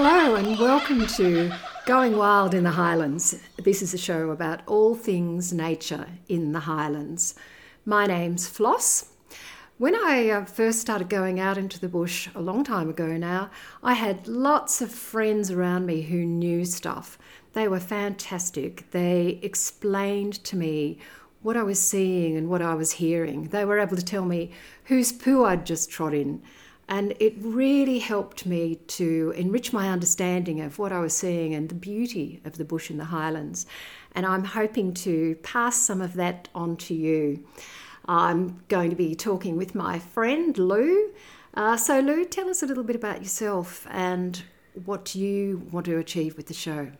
Hello 0.00 0.36
and 0.36 0.56
welcome 0.60 1.08
to 1.08 1.50
Going 1.84 2.16
Wild 2.16 2.54
in 2.54 2.62
the 2.62 2.70
Highlands. 2.70 3.34
This 3.56 3.82
is 3.82 3.92
a 3.92 3.98
show 3.98 4.30
about 4.30 4.60
all 4.64 4.94
things 4.94 5.52
nature 5.52 6.06
in 6.28 6.52
the 6.52 6.60
Highlands. 6.60 7.34
My 7.84 8.06
name's 8.06 8.46
Floss. 8.46 9.10
When 9.76 9.96
I 9.96 10.30
uh, 10.30 10.44
first 10.44 10.80
started 10.80 11.08
going 11.08 11.40
out 11.40 11.58
into 11.58 11.80
the 11.80 11.88
bush 11.88 12.28
a 12.36 12.40
long 12.40 12.62
time 12.62 12.88
ago 12.88 13.16
now, 13.16 13.50
I 13.82 13.94
had 13.94 14.28
lots 14.28 14.80
of 14.80 14.92
friends 14.92 15.50
around 15.50 15.84
me 15.84 16.02
who 16.02 16.24
knew 16.24 16.64
stuff. 16.64 17.18
They 17.54 17.66
were 17.66 17.80
fantastic. 17.80 18.92
They 18.92 19.40
explained 19.42 20.44
to 20.44 20.54
me 20.54 21.00
what 21.42 21.56
I 21.56 21.64
was 21.64 21.80
seeing 21.80 22.36
and 22.36 22.48
what 22.48 22.62
I 22.62 22.74
was 22.74 22.92
hearing. 22.92 23.48
They 23.48 23.64
were 23.64 23.80
able 23.80 23.96
to 23.96 24.04
tell 24.04 24.24
me 24.24 24.52
whose 24.84 25.10
poo 25.10 25.44
I'd 25.44 25.66
just 25.66 25.90
trod 25.90 26.14
in 26.14 26.40
and 26.88 27.14
it 27.20 27.34
really 27.38 27.98
helped 27.98 28.46
me 28.46 28.76
to 28.86 29.32
enrich 29.36 29.72
my 29.72 29.90
understanding 29.90 30.60
of 30.60 30.78
what 30.78 30.90
I 30.90 31.00
was 31.00 31.14
seeing 31.14 31.54
and 31.54 31.68
the 31.68 31.74
beauty 31.74 32.40
of 32.44 32.56
the 32.56 32.64
bush 32.64 32.90
in 32.90 32.96
the 32.96 33.04
highlands. 33.06 33.66
And 34.12 34.24
I'm 34.24 34.44
hoping 34.44 34.94
to 34.94 35.34
pass 35.42 35.76
some 35.76 36.00
of 36.00 36.14
that 36.14 36.48
on 36.54 36.76
to 36.78 36.94
you. 36.94 37.44
I'm 38.06 38.62
going 38.68 38.88
to 38.88 38.96
be 38.96 39.14
talking 39.14 39.58
with 39.58 39.74
my 39.74 39.98
friend 39.98 40.56
Lou. 40.56 41.10
Uh, 41.52 41.76
so, 41.76 42.00
Lou, 42.00 42.24
tell 42.24 42.48
us 42.48 42.62
a 42.62 42.66
little 42.66 42.84
bit 42.84 42.96
about 42.96 43.20
yourself 43.20 43.86
and 43.90 44.42
what 44.84 45.14
you 45.14 45.68
want 45.70 45.84
to 45.86 45.98
achieve 45.98 46.38
with 46.38 46.46
the 46.46 46.54
show. 46.54 46.92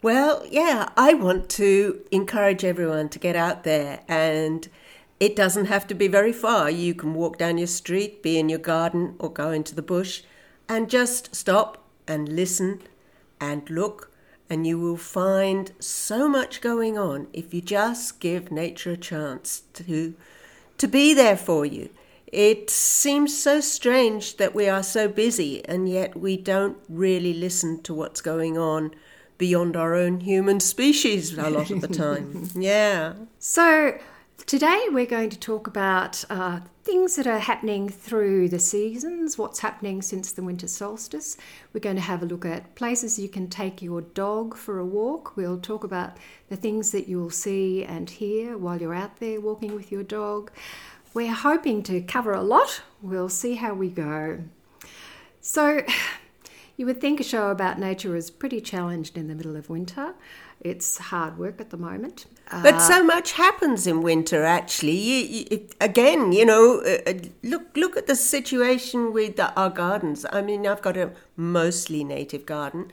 Well, 0.00 0.46
yeah, 0.48 0.88
I 0.96 1.14
want 1.14 1.50
to 1.50 2.00
encourage 2.10 2.64
everyone 2.64 3.10
to 3.10 3.18
get 3.18 3.36
out 3.36 3.64
there 3.64 4.00
and 4.08 4.68
it 5.18 5.34
doesn't 5.34 5.66
have 5.66 5.86
to 5.86 5.94
be 5.94 6.08
very 6.08 6.32
far. 6.32 6.70
You 6.70 6.94
can 6.94 7.14
walk 7.14 7.38
down 7.38 7.58
your 7.58 7.66
street, 7.66 8.22
be 8.22 8.38
in 8.38 8.48
your 8.48 8.58
garden, 8.58 9.14
or 9.18 9.32
go 9.32 9.50
into 9.50 9.74
the 9.74 9.82
bush 9.82 10.22
and 10.68 10.90
just 10.90 11.34
stop 11.34 11.84
and 12.06 12.28
listen 12.28 12.82
and 13.40 13.68
look, 13.70 14.10
and 14.48 14.66
you 14.66 14.78
will 14.78 14.96
find 14.96 15.72
so 15.78 16.28
much 16.28 16.60
going 16.60 16.98
on 16.98 17.28
if 17.32 17.52
you 17.52 17.60
just 17.60 18.20
give 18.20 18.50
nature 18.50 18.92
a 18.92 18.96
chance 18.96 19.62
to, 19.74 20.14
to 20.78 20.86
be 20.86 21.14
there 21.14 21.36
for 21.36 21.64
you. 21.64 21.90
It 22.26 22.70
seems 22.70 23.36
so 23.36 23.60
strange 23.60 24.36
that 24.36 24.54
we 24.54 24.68
are 24.68 24.82
so 24.82 25.08
busy 25.08 25.64
and 25.66 25.88
yet 25.88 26.16
we 26.16 26.36
don't 26.36 26.76
really 26.88 27.32
listen 27.32 27.82
to 27.82 27.94
what's 27.94 28.20
going 28.20 28.58
on 28.58 28.94
beyond 29.38 29.76
our 29.76 29.94
own 29.94 30.20
human 30.20 30.60
species 30.60 31.36
a 31.36 31.50
lot 31.50 31.70
of 31.70 31.80
the 31.80 31.88
time. 31.88 32.50
yeah. 32.56 33.14
So, 33.38 33.98
Today, 34.46 34.86
we're 34.92 35.06
going 35.06 35.30
to 35.30 35.40
talk 35.40 35.66
about 35.66 36.24
uh, 36.30 36.60
things 36.84 37.16
that 37.16 37.26
are 37.26 37.40
happening 37.40 37.88
through 37.88 38.48
the 38.48 38.60
seasons, 38.60 39.36
what's 39.36 39.58
happening 39.58 40.02
since 40.02 40.30
the 40.30 40.44
winter 40.44 40.68
solstice. 40.68 41.36
We're 41.72 41.80
going 41.80 41.96
to 41.96 42.02
have 42.02 42.22
a 42.22 42.26
look 42.26 42.44
at 42.44 42.76
places 42.76 43.18
you 43.18 43.28
can 43.28 43.48
take 43.48 43.82
your 43.82 44.02
dog 44.02 44.56
for 44.56 44.78
a 44.78 44.86
walk. 44.86 45.36
We'll 45.36 45.58
talk 45.58 45.82
about 45.82 46.16
the 46.48 46.54
things 46.54 46.92
that 46.92 47.08
you'll 47.08 47.30
see 47.30 47.82
and 47.82 48.08
hear 48.08 48.56
while 48.56 48.80
you're 48.80 48.94
out 48.94 49.16
there 49.16 49.40
walking 49.40 49.74
with 49.74 49.90
your 49.90 50.04
dog. 50.04 50.52
We're 51.12 51.34
hoping 51.34 51.82
to 51.82 52.00
cover 52.00 52.32
a 52.32 52.42
lot. 52.42 52.82
We'll 53.02 53.28
see 53.28 53.56
how 53.56 53.74
we 53.74 53.88
go. 53.88 54.44
So, 55.40 55.82
you 56.76 56.84
would 56.86 57.00
think 57.00 57.20
a 57.20 57.24
show 57.24 57.50
about 57.50 57.78
nature 57.78 58.14
is 58.14 58.30
pretty 58.30 58.60
challenged 58.60 59.16
in 59.16 59.28
the 59.28 59.34
middle 59.34 59.56
of 59.56 59.70
winter. 59.70 60.14
It's 60.60 60.98
hard 60.98 61.38
work 61.38 61.60
at 61.60 61.70
the 61.70 61.76
moment. 61.76 62.26
But 62.50 62.74
uh, 62.74 62.78
so 62.78 63.04
much 63.04 63.32
happens 63.32 63.86
in 63.86 64.02
winter. 64.02 64.44
Actually, 64.44 64.96
you, 64.96 65.46
you, 65.50 65.68
again, 65.80 66.32
you 66.32 66.44
know, 66.44 66.80
uh, 66.80 67.10
uh, 67.10 67.14
look 67.42 67.76
look 67.76 67.96
at 67.96 68.06
the 68.06 68.16
situation 68.16 69.12
with 69.12 69.36
the, 69.36 69.54
our 69.54 69.70
gardens. 69.70 70.26
I 70.32 70.42
mean, 70.42 70.66
I've 70.66 70.82
got 70.82 70.96
a 70.96 71.12
mostly 71.36 72.04
native 72.04 72.46
garden, 72.46 72.90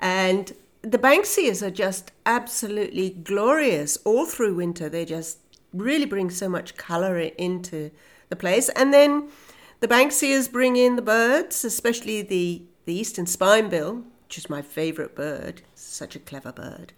and 0.00 0.52
the 0.82 0.98
banksias 0.98 1.62
are 1.62 1.70
just 1.70 2.12
absolutely 2.24 3.10
glorious 3.10 3.98
all 4.04 4.26
through 4.26 4.54
winter. 4.54 4.88
They 4.88 5.04
just 5.04 5.38
really 5.72 6.06
bring 6.06 6.30
so 6.30 6.48
much 6.48 6.76
colour 6.76 7.18
into 7.18 7.90
the 8.30 8.36
place, 8.36 8.68
and 8.70 8.92
then 8.92 9.28
the 9.80 9.88
banksias 9.88 10.50
bring 10.50 10.76
in 10.76 10.96
the 10.96 11.02
birds, 11.02 11.64
especially 11.64 12.22
the 12.22 12.62
the 12.88 12.94
eastern 12.94 13.26
spinebill, 13.26 14.02
which 14.24 14.38
is 14.38 14.48
my 14.48 14.62
favourite 14.62 15.14
bird. 15.14 15.60
Such 15.74 16.16
a 16.16 16.18
clever 16.18 16.52
bird. 16.52 16.94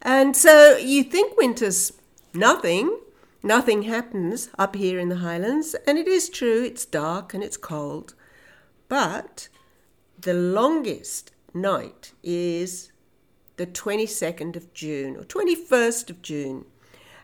And 0.00 0.34
so 0.34 0.78
you 0.78 1.04
think 1.04 1.36
winter's 1.36 1.92
nothing, 2.32 2.98
nothing 3.42 3.82
happens 3.82 4.48
up 4.58 4.74
here 4.74 4.98
in 4.98 5.10
the 5.10 5.16
Highlands, 5.16 5.76
and 5.86 5.98
it 5.98 6.08
is 6.08 6.30
true, 6.30 6.64
it's 6.64 6.86
dark 6.86 7.34
and 7.34 7.44
it's 7.44 7.58
cold. 7.58 8.14
But 8.88 9.50
the 10.18 10.32
longest 10.32 11.32
night 11.52 12.12
is 12.22 12.90
the 13.58 13.66
22nd 13.66 14.56
of 14.56 14.72
June 14.72 15.18
or 15.18 15.24
21st 15.24 16.08
of 16.08 16.22
June. 16.22 16.64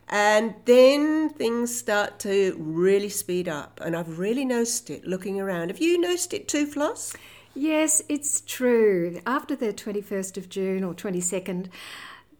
And 0.08 0.54
then 0.66 1.30
things 1.30 1.74
start 1.74 2.18
to 2.20 2.54
really 2.58 3.08
speed 3.08 3.48
up. 3.48 3.80
And 3.82 3.96
I've 3.96 4.18
really 4.18 4.44
noticed 4.44 4.90
it 4.90 5.06
looking 5.06 5.40
around. 5.40 5.70
Have 5.70 5.80
you 5.80 5.98
noticed 5.98 6.34
it 6.34 6.46
too, 6.46 6.66
Floss? 6.66 7.14
Yes, 7.58 8.02
it's 8.06 8.42
true. 8.42 9.18
After 9.26 9.56
the 9.56 9.72
21st 9.72 10.36
of 10.36 10.50
June 10.50 10.84
or 10.84 10.92
22nd, 10.92 11.68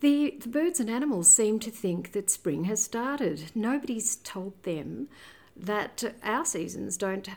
the, 0.01 0.37
the 0.39 0.49
birds 0.49 0.79
and 0.79 0.91
animals 0.91 1.31
seem 1.31 1.59
to 1.61 1.71
think 1.71 2.13
that 2.13 2.29
spring 2.29 2.65
has 2.65 2.85
started. 2.85 3.51
Nobody's 3.55 4.17
told 4.17 4.63
them 4.63 5.09
that 5.57 6.05
our 6.23 6.45
seasons 6.45 6.99
don't 6.99 7.31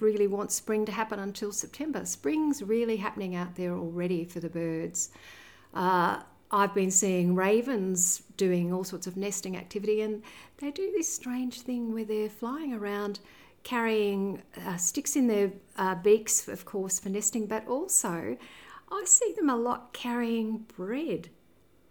really 0.00 0.26
want 0.26 0.52
spring 0.52 0.84
to 0.84 0.92
happen 0.92 1.18
until 1.18 1.50
September. 1.50 2.04
Spring's 2.04 2.62
really 2.62 2.98
happening 2.98 3.34
out 3.34 3.56
there 3.56 3.74
already 3.74 4.26
for 4.26 4.40
the 4.40 4.50
birds. 4.50 5.08
Uh, 5.72 6.20
I've 6.50 6.74
been 6.74 6.90
seeing 6.90 7.34
ravens 7.34 8.22
doing 8.36 8.70
all 8.70 8.84
sorts 8.84 9.06
of 9.06 9.16
nesting 9.16 9.56
activity, 9.56 10.02
and 10.02 10.22
they 10.58 10.70
do 10.70 10.92
this 10.92 11.10
strange 11.10 11.62
thing 11.62 11.94
where 11.94 12.04
they're 12.04 12.28
flying 12.28 12.74
around 12.74 13.20
carrying 13.68 14.40
uh, 14.66 14.78
sticks 14.78 15.14
in 15.14 15.26
their 15.26 15.52
uh, 15.76 15.94
beaks, 15.94 16.48
of 16.48 16.64
course, 16.64 16.98
for 16.98 17.10
nesting, 17.10 17.46
but 17.46 17.68
also 17.68 18.38
I 18.90 19.04
see 19.04 19.34
them 19.36 19.50
a 19.50 19.56
lot 19.56 19.92
carrying 19.92 20.64
bread. 20.74 21.28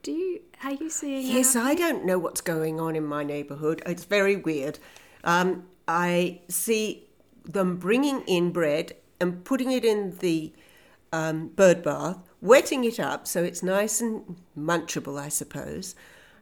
Do 0.01 0.11
you 0.11 0.41
are 0.63 0.73
you 0.73 0.89
seeing? 0.89 1.27
Yes, 1.27 1.55
I 1.55 1.75
don't 1.75 2.03
know 2.03 2.17
what's 2.17 2.41
going 2.41 2.79
on 2.79 2.95
in 2.95 3.05
my 3.05 3.23
neighbourhood. 3.23 3.83
It's 3.85 4.05
very 4.05 4.35
weird. 4.35 4.79
Um, 5.23 5.67
I 5.87 6.41
see 6.47 7.09
them 7.45 7.77
bringing 7.77 8.21
in 8.21 8.51
bread 8.51 8.93
and 9.19 9.45
putting 9.45 9.71
it 9.71 9.85
in 9.85 10.17
the 10.17 10.53
um, 11.13 11.49
bird 11.49 11.83
bath, 11.83 12.17
wetting 12.41 12.85
it 12.85 12.99
up 12.99 13.27
so 13.27 13.43
it's 13.43 13.61
nice 13.61 14.01
and 14.01 14.37
munchable, 14.57 15.19
I 15.19 15.29
suppose. 15.29 15.93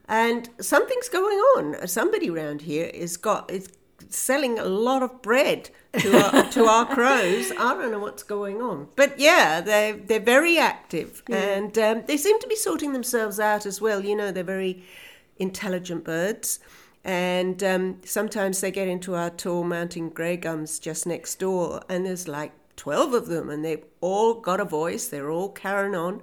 And 0.08 0.48
something's 0.60 1.10
going 1.10 1.38
on. 1.56 1.86
Somebody 1.86 2.30
around 2.30 2.62
here 2.62 2.86
is 2.86 3.18
got 3.18 3.50
is 3.50 3.68
selling 4.08 4.58
a 4.58 4.64
lot 4.64 5.02
of 5.02 5.22
bread 5.22 5.70
to 5.98 6.16
our, 6.16 6.50
to 6.52 6.64
our 6.64 6.86
crows. 6.86 7.50
I 7.52 7.74
don't 7.74 7.90
know 7.90 7.98
what's 7.98 8.22
going 8.22 8.60
on, 8.60 8.88
but 8.96 9.18
yeah, 9.18 9.60
they 9.60 9.92
they're 9.92 10.20
very 10.20 10.58
active 10.58 11.22
yeah. 11.28 11.36
and 11.36 11.78
um, 11.78 12.02
they 12.06 12.16
seem 12.16 12.38
to 12.40 12.46
be 12.46 12.56
sorting 12.56 12.92
themselves 12.92 13.40
out 13.40 13.66
as 13.66 13.80
well. 13.80 14.04
You 14.04 14.16
know, 14.16 14.32
they're 14.32 14.44
very 14.44 14.84
intelligent 15.38 16.04
birds. 16.04 16.60
And 17.04 17.62
um, 17.62 18.00
sometimes 18.04 18.60
they 18.60 18.72
get 18.72 18.88
into 18.88 19.14
our 19.14 19.30
tall 19.30 19.62
mountain 19.62 20.08
grey 20.08 20.36
gums 20.36 20.80
just 20.80 21.06
next 21.06 21.38
door, 21.38 21.80
and 21.88 22.04
there's 22.04 22.26
like 22.26 22.50
12 22.74 23.14
of 23.14 23.26
them, 23.26 23.48
and 23.48 23.64
they've 23.64 23.84
all 24.00 24.34
got 24.34 24.58
a 24.58 24.64
voice, 24.64 25.06
they're 25.06 25.30
all 25.30 25.50
carrying 25.50 25.94
on 25.94 26.22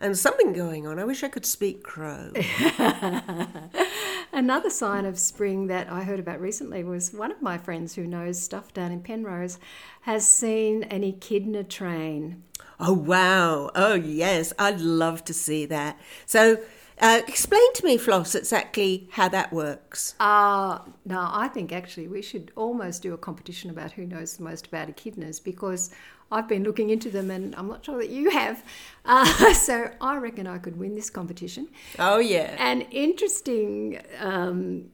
and 0.00 0.16
something 0.16 0.52
going 0.52 0.86
on. 0.86 0.98
I 0.98 1.04
wish 1.04 1.22
I 1.22 1.28
could 1.28 1.46
speak 1.46 1.82
crow. 1.82 2.32
Another 4.32 4.70
sign 4.70 5.06
of 5.06 5.18
spring 5.18 5.68
that 5.68 5.90
I 5.90 6.02
heard 6.02 6.18
about 6.18 6.40
recently 6.40 6.82
was 6.82 7.12
one 7.12 7.30
of 7.30 7.40
my 7.40 7.58
friends 7.58 7.94
who 7.94 8.06
knows 8.06 8.40
stuff 8.40 8.72
down 8.74 8.92
in 8.92 9.00
Penrose 9.00 9.58
has 10.02 10.26
seen 10.26 10.82
an 10.84 11.04
echidna 11.04 11.64
train. 11.64 12.42
Oh, 12.80 12.92
wow. 12.92 13.70
Oh, 13.74 13.94
yes. 13.94 14.52
I'd 14.58 14.80
love 14.80 15.24
to 15.24 15.34
see 15.34 15.66
that. 15.66 15.98
So, 16.26 16.58
uh, 17.00 17.20
explain 17.26 17.72
to 17.74 17.84
me, 17.84 17.96
Floss, 17.96 18.34
exactly 18.34 19.08
how 19.12 19.28
that 19.28 19.52
works. 19.52 20.14
Uh, 20.20 20.78
no, 21.04 21.28
I 21.30 21.48
think 21.48 21.72
actually 21.72 22.06
we 22.06 22.22
should 22.22 22.52
almost 22.54 23.02
do 23.02 23.12
a 23.14 23.18
competition 23.18 23.70
about 23.70 23.92
who 23.92 24.06
knows 24.06 24.36
the 24.36 24.44
most 24.44 24.68
about 24.68 24.88
echidnas 24.88 25.42
because 25.42 25.90
I've 26.30 26.48
been 26.48 26.64
looking 26.64 26.90
into 26.90 27.10
them 27.10 27.30
and 27.30 27.54
I'm 27.56 27.68
not 27.68 27.84
sure 27.84 27.98
that 27.98 28.10
you 28.10 28.30
have. 28.30 28.64
Uh, 29.04 29.54
so 29.54 29.90
I 30.00 30.16
reckon 30.16 30.46
I 30.46 30.58
could 30.58 30.76
win 30.76 30.94
this 30.94 31.10
competition. 31.10 31.68
Oh, 31.98 32.18
yeah. 32.18 32.56
An 32.58 32.82
interesting 32.90 34.00
um, 34.18 34.90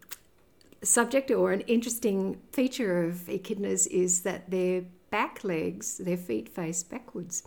subject 0.82 1.30
or 1.30 1.52
an 1.52 1.60
interesting 1.62 2.40
feature 2.52 3.04
of 3.04 3.14
echidnas 3.28 3.86
is 3.86 4.22
that 4.22 4.50
their 4.50 4.82
back 5.10 5.44
legs, 5.44 5.98
their 5.98 6.16
feet 6.16 6.48
face 6.48 6.82
backwards. 6.82 7.42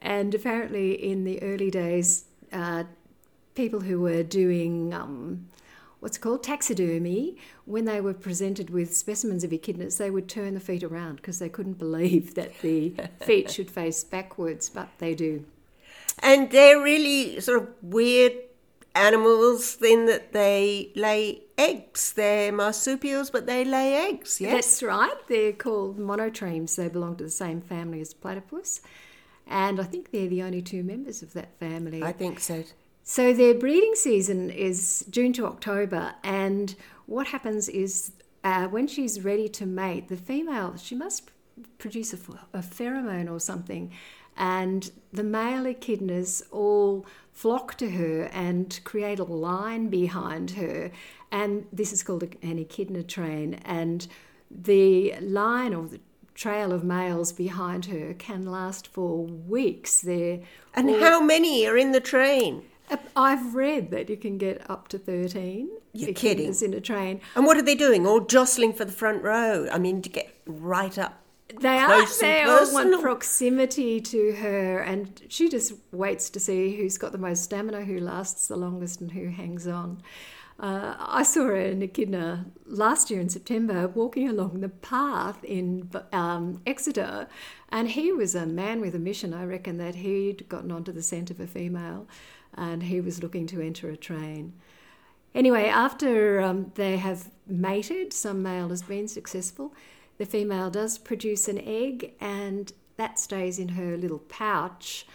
And 0.00 0.34
apparently, 0.34 0.92
in 0.92 1.24
the 1.24 1.42
early 1.42 1.70
days, 1.70 2.26
uh, 2.52 2.84
people 3.54 3.80
who 3.80 4.00
were 4.00 4.22
doing 4.22 4.92
um, 4.92 5.48
what's 6.00 6.18
called 6.18 6.42
taxidermy, 6.42 7.36
when 7.64 7.84
they 7.84 8.00
were 8.00 8.14
presented 8.14 8.70
with 8.70 8.96
specimens 8.96 9.44
of 9.44 9.50
echidnas, 9.50 9.98
they 9.98 10.10
would 10.10 10.28
turn 10.28 10.54
the 10.54 10.60
feet 10.60 10.82
around 10.82 11.16
because 11.16 11.38
they 11.38 11.48
couldn't 11.48 11.78
believe 11.78 12.34
that 12.34 12.60
the 12.60 12.94
feet 13.20 13.50
should 13.50 13.70
face 13.70 14.04
backwards, 14.04 14.68
but 14.68 14.88
they 14.98 15.14
do. 15.14 15.44
And 16.20 16.50
they're 16.50 16.80
really 16.80 17.40
sort 17.40 17.62
of 17.62 17.68
weird 17.82 18.32
animals 18.94 19.76
in 19.82 20.06
that 20.06 20.32
they 20.32 20.90
lay 20.94 21.42
eggs. 21.58 22.12
They're 22.14 22.52
marsupials, 22.52 23.30
but 23.30 23.46
they 23.46 23.64
lay 23.64 23.94
eggs, 24.08 24.40
yes? 24.40 24.52
That's 24.52 24.82
right. 24.82 25.14
They're 25.28 25.52
called 25.52 25.98
monotremes. 25.98 26.76
They 26.76 26.88
belong 26.88 27.16
to 27.16 27.24
the 27.24 27.30
same 27.30 27.60
family 27.60 28.00
as 28.00 28.14
platypus. 28.14 28.80
And 29.46 29.78
I 29.78 29.84
think 29.84 30.10
they're 30.10 30.28
the 30.28 30.42
only 30.42 30.62
two 30.62 30.82
members 30.82 31.22
of 31.22 31.32
that 31.34 31.58
family. 31.60 32.02
I 32.02 32.12
think 32.12 32.40
so. 32.40 32.64
So 33.08 33.32
their 33.32 33.54
breeding 33.54 33.94
season 33.94 34.50
is 34.50 35.04
June 35.08 35.32
to 35.34 35.46
October, 35.46 36.16
and 36.24 36.74
what 37.06 37.28
happens 37.28 37.68
is 37.68 38.10
uh, 38.42 38.66
when 38.66 38.88
she's 38.88 39.20
ready 39.20 39.48
to 39.50 39.64
mate, 39.64 40.08
the 40.08 40.16
female 40.16 40.76
she 40.76 40.96
must 40.96 41.30
produce 41.78 42.12
a, 42.12 42.18
a 42.52 42.62
pheromone 42.62 43.30
or 43.30 43.38
something, 43.38 43.92
and 44.36 44.90
the 45.12 45.22
male 45.22 45.66
echidnas 45.66 46.42
all 46.50 47.06
flock 47.32 47.76
to 47.76 47.90
her 47.90 48.24
and 48.32 48.80
create 48.82 49.20
a 49.20 49.24
line 49.24 49.86
behind 49.86 50.50
her, 50.50 50.90
and 51.30 51.64
this 51.72 51.92
is 51.92 52.02
called 52.02 52.24
an 52.42 52.58
echidna 52.58 53.04
train, 53.04 53.54
and 53.64 54.08
the 54.50 55.14
line 55.20 55.72
or 55.72 55.86
the 55.86 56.00
trail 56.34 56.72
of 56.72 56.82
males 56.82 57.32
behind 57.32 57.86
her 57.86 58.14
can 58.14 58.44
last 58.44 58.88
for 58.88 59.24
weeks. 59.24 60.00
There, 60.00 60.40
and 60.74 60.90
how 60.90 61.20
many 61.20 61.68
are 61.68 61.78
in 61.78 61.92
the 61.92 62.00
train? 62.00 62.64
I've 63.16 63.54
read 63.54 63.90
that 63.90 64.08
you 64.10 64.16
can 64.16 64.38
get 64.38 64.68
up 64.70 64.88
to 64.88 64.98
13 64.98 65.68
You're 65.92 66.12
kidding. 66.12 66.54
in 66.62 66.74
a 66.74 66.80
train. 66.80 67.20
And 67.34 67.46
what 67.46 67.56
are 67.56 67.62
they 67.62 67.74
doing? 67.74 68.06
All 68.06 68.20
jostling 68.20 68.72
for 68.72 68.84
the 68.84 68.92
front 68.92 69.22
row. 69.22 69.68
I 69.72 69.78
mean, 69.78 70.02
to 70.02 70.08
get 70.08 70.34
right 70.46 70.96
up. 70.98 71.22
They 71.60 71.78
are. 71.78 72.04
They 72.20 72.42
all 72.42 72.72
want 72.72 73.00
proximity 73.00 74.00
to 74.00 74.32
her, 74.32 74.80
and 74.80 75.22
she 75.28 75.48
just 75.48 75.74
waits 75.92 76.28
to 76.30 76.40
see 76.40 76.76
who's 76.76 76.98
got 76.98 77.12
the 77.12 77.18
most 77.18 77.44
stamina, 77.44 77.84
who 77.84 78.00
lasts 78.00 78.48
the 78.48 78.56
longest, 78.56 79.00
and 79.00 79.12
who 79.12 79.28
hangs 79.28 79.66
on. 79.66 80.02
Uh, 80.58 80.96
I 80.98 81.22
saw 81.22 81.50
an 81.50 81.82
echidna 81.82 82.46
last 82.64 83.10
year 83.10 83.20
in 83.20 83.28
September 83.28 83.88
walking 83.88 84.28
along 84.28 84.60
the 84.60 84.70
path 84.70 85.44
in 85.44 85.90
um, 86.12 86.62
Exeter, 86.66 87.28
and 87.68 87.90
he 87.90 88.10
was 88.10 88.34
a 88.34 88.46
man 88.46 88.80
with 88.80 88.94
a 88.94 88.98
mission. 88.98 89.34
I 89.34 89.44
reckon 89.44 89.76
that 89.78 89.96
he'd 89.96 90.48
gotten 90.48 90.72
onto 90.72 90.92
the 90.92 91.02
scent 91.02 91.30
of 91.30 91.40
a 91.40 91.46
female 91.46 92.08
and 92.56 92.84
he 92.84 93.00
was 93.00 93.22
looking 93.22 93.46
to 93.48 93.60
enter 93.60 93.90
a 93.90 93.96
train. 93.96 94.54
Anyway, 95.34 95.66
after 95.66 96.40
um, 96.40 96.72
they 96.76 96.96
have 96.96 97.30
mated, 97.46 98.12
some 98.12 98.42
male 98.42 98.70
has 98.70 98.82
been 98.82 99.06
successful, 99.06 99.74
the 100.18 100.24
female 100.24 100.70
does 100.70 100.96
produce 100.96 101.46
an 101.46 101.60
egg 101.60 102.14
and 102.20 102.72
that 102.96 103.18
stays 103.18 103.58
in 103.58 103.68
her 103.68 103.96
little 103.96 104.18
pouch 104.18 105.06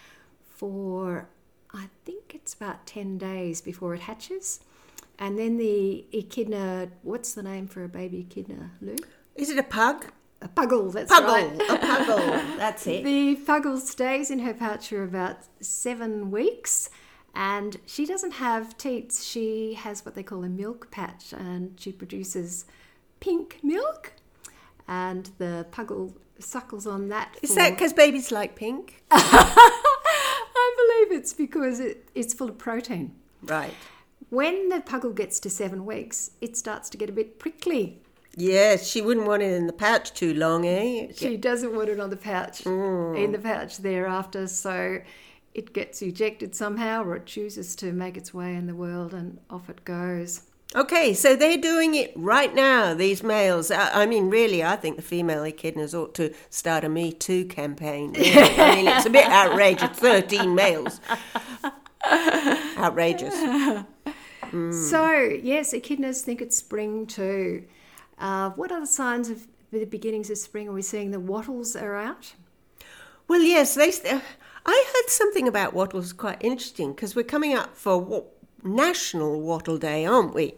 for 0.48 1.28
I 1.74 1.88
think 2.04 2.34
it's 2.34 2.54
about 2.54 2.86
10 2.86 3.18
days 3.18 3.60
before 3.60 3.94
it 3.94 4.02
hatches. 4.02 4.60
And 5.18 5.38
then 5.38 5.56
the 5.56 6.04
echidna, 6.12 6.90
what's 7.02 7.34
the 7.34 7.42
name 7.42 7.66
for 7.66 7.84
a 7.84 7.88
baby 7.88 8.20
echidna, 8.20 8.72
Lou? 8.80 8.96
Is 9.34 9.50
it 9.50 9.58
a 9.58 9.62
pug? 9.62 10.06
A 10.42 10.48
puggle, 10.48 10.92
that's 10.92 11.12
puggle, 11.12 11.58
right. 11.58 11.70
a 11.70 11.78
puggle, 11.78 12.56
that's 12.58 12.86
it. 12.88 13.04
The 13.04 13.36
puggle 13.36 13.78
stays 13.78 14.30
in 14.30 14.40
her 14.40 14.52
pouch 14.52 14.88
for 14.88 15.04
about 15.04 15.38
seven 15.60 16.32
weeks 16.32 16.90
and 17.34 17.78
she 17.86 18.04
doesn't 18.04 18.32
have 18.32 18.76
teats, 18.76 19.24
she 19.24 19.74
has 19.74 20.04
what 20.04 20.14
they 20.14 20.22
call 20.22 20.44
a 20.44 20.48
milk 20.48 20.90
patch, 20.90 21.32
and 21.32 21.78
she 21.78 21.92
produces 21.92 22.66
pink 23.20 23.58
milk. 23.62 24.12
And 24.88 25.30
the 25.38 25.66
puggle 25.70 26.12
suckles 26.38 26.86
on 26.86 27.08
that. 27.08 27.36
Is 27.40 27.54
that 27.54 27.70
because 27.70 27.92
babies 27.92 28.30
like 28.30 28.56
pink? 28.56 29.04
I 29.10 31.06
believe 31.06 31.18
it's 31.18 31.32
because 31.32 31.80
it, 31.80 32.08
it's 32.14 32.34
full 32.34 32.48
of 32.48 32.58
protein. 32.58 33.14
Right. 33.42 33.74
When 34.28 34.68
the 34.68 34.80
puggle 34.80 35.14
gets 35.14 35.40
to 35.40 35.50
seven 35.50 35.86
weeks, 35.86 36.32
it 36.40 36.56
starts 36.56 36.90
to 36.90 36.98
get 36.98 37.08
a 37.08 37.12
bit 37.12 37.38
prickly. 37.38 38.02
Yes, 38.36 38.86
she 38.88 39.02
wouldn't 39.02 39.26
want 39.26 39.42
it 39.42 39.52
in 39.52 39.66
the 39.66 39.72
pouch 39.74 40.14
too 40.14 40.32
long, 40.32 40.64
eh? 40.66 41.08
She 41.14 41.36
doesn't 41.36 41.74
want 41.74 41.90
it 41.90 42.00
on 42.00 42.08
the 42.10 42.16
pouch, 42.16 42.64
mm. 42.64 43.22
in 43.22 43.32
the 43.32 43.38
pouch 43.38 43.78
thereafter. 43.78 44.46
So 44.46 45.00
it 45.54 45.72
gets 45.72 46.02
ejected 46.02 46.54
somehow 46.54 47.02
or 47.02 47.16
it 47.16 47.26
chooses 47.26 47.76
to 47.76 47.92
make 47.92 48.16
its 48.16 48.32
way 48.32 48.54
in 48.54 48.66
the 48.66 48.74
world 48.74 49.12
and 49.12 49.38
off 49.50 49.68
it 49.68 49.84
goes. 49.84 50.42
Okay, 50.74 51.12
so 51.12 51.36
they're 51.36 51.58
doing 51.58 51.94
it 51.94 52.12
right 52.16 52.54
now, 52.54 52.94
these 52.94 53.22
males. 53.22 53.70
I, 53.70 54.06
mean, 54.06 54.30
really, 54.30 54.64
I 54.64 54.76
think 54.76 54.96
the 54.96 55.02
female 55.02 55.42
echidnas 55.42 55.92
ought 55.92 56.14
to 56.14 56.32
start 56.48 56.82
a 56.82 56.88
Me 56.88 57.12
Too 57.12 57.44
campaign. 57.44 58.14
Really. 58.22 58.58
I 58.58 58.76
mean, 58.76 58.88
it's 58.88 59.04
a 59.04 59.10
bit 59.10 59.26
outrageous 59.26 59.90
13 59.98 60.54
males. 60.54 61.00
Outrageous. 62.78 63.34
Mm. 64.52 64.90
So, 64.90 65.12
yes, 65.42 65.74
echidnas 65.74 66.22
think 66.22 66.40
it's 66.40 66.56
spring 66.56 67.06
too. 67.06 67.64
Uh, 68.18 68.50
what 68.50 68.72
other 68.72 68.86
signs 68.86 69.28
of 69.28 69.46
the 69.70 69.84
beginnings 69.84 70.30
of 70.30 70.38
spring 70.38 70.68
are 70.68 70.72
we 70.72 70.82
seeing? 70.82 71.10
The 71.10 71.20
wattles 71.20 71.76
are 71.76 71.96
out? 71.96 72.34
Well, 73.28 73.42
yes, 73.42 73.74
they. 73.74 73.92
I 74.64 74.84
heard 74.94 75.10
something 75.10 75.48
about 75.48 75.74
wattles 75.74 76.12
quite 76.12 76.38
interesting 76.40 76.92
because 76.92 77.16
we're 77.16 77.24
coming 77.24 77.54
up 77.54 77.76
for 77.76 78.26
National 78.62 79.40
Wattle 79.40 79.78
Day, 79.78 80.04
aren't 80.06 80.34
we? 80.34 80.54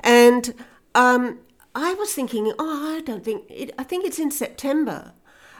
And 0.00 0.54
um, 0.94 1.40
I 1.74 1.94
was 1.94 2.12
thinking, 2.12 2.52
oh, 2.58 2.96
I 2.96 3.00
don't 3.00 3.24
think 3.24 3.44
it, 3.48 3.74
I 3.78 3.84
think 3.84 4.04
it's 4.04 4.18
in 4.18 4.30
September. 4.30 5.12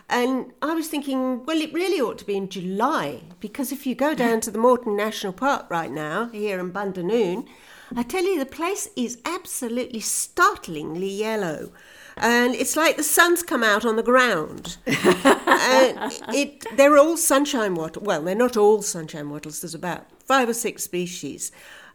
And 0.08 0.52
I 0.60 0.74
was 0.74 0.88
thinking, 0.88 1.44
well, 1.46 1.60
it 1.60 1.72
really 1.72 2.00
ought 2.00 2.18
to 2.18 2.26
be 2.26 2.36
in 2.36 2.48
July 2.48 3.22
because 3.40 3.72
if 3.72 3.86
you 3.86 3.94
go 3.94 4.14
down 4.24 4.40
to 4.42 4.50
the 4.50 4.58
Morton 4.58 4.96
National 4.96 5.32
Park 5.32 5.70
right 5.70 5.90
now, 5.90 6.28
here 6.28 6.60
in 6.60 6.72
Bundanoon, 6.72 7.46
I 7.94 8.02
tell 8.02 8.24
you, 8.24 8.38
the 8.38 8.46
place 8.46 8.88
is 8.96 9.18
absolutely 9.24 10.00
startlingly 10.00 11.08
yellow 11.08 11.72
and 12.16 12.54
it's 12.54 12.76
like 12.76 12.96
the 12.96 13.02
sun's 13.02 13.42
come 13.42 13.62
out 13.62 13.84
on 13.84 13.96
the 13.96 14.02
ground. 14.02 14.76
and 14.86 14.96
it, 16.28 16.64
they're 16.76 16.98
all 16.98 17.16
sunshine 17.16 17.74
wattles. 17.74 18.04
Well, 18.04 18.22
they're 18.22 18.34
not 18.34 18.56
all 18.56 18.82
sunshine 18.82 19.30
wattles. 19.30 19.60
There's 19.60 19.74
about 19.74 20.06
five 20.24 20.48
or 20.48 20.54
six 20.54 20.82
species. 20.82 21.52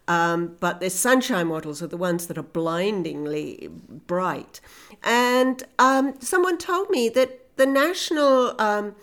Um, 0.07 0.55
but 0.59 0.79
the 0.79 0.89
sunshine 0.89 1.49
wattles 1.49 1.83
are 1.83 1.87
the 1.87 1.97
ones 1.97 2.27
that 2.27 2.37
are 2.37 2.43
blindingly 2.43 3.69
bright. 4.07 4.61
And 5.03 5.63
um, 5.79 6.15
someone 6.21 6.57
told 6.57 6.89
me 6.89 7.09
that 7.09 7.57
the 7.57 7.65
National 7.65 8.59
um, 8.59 8.95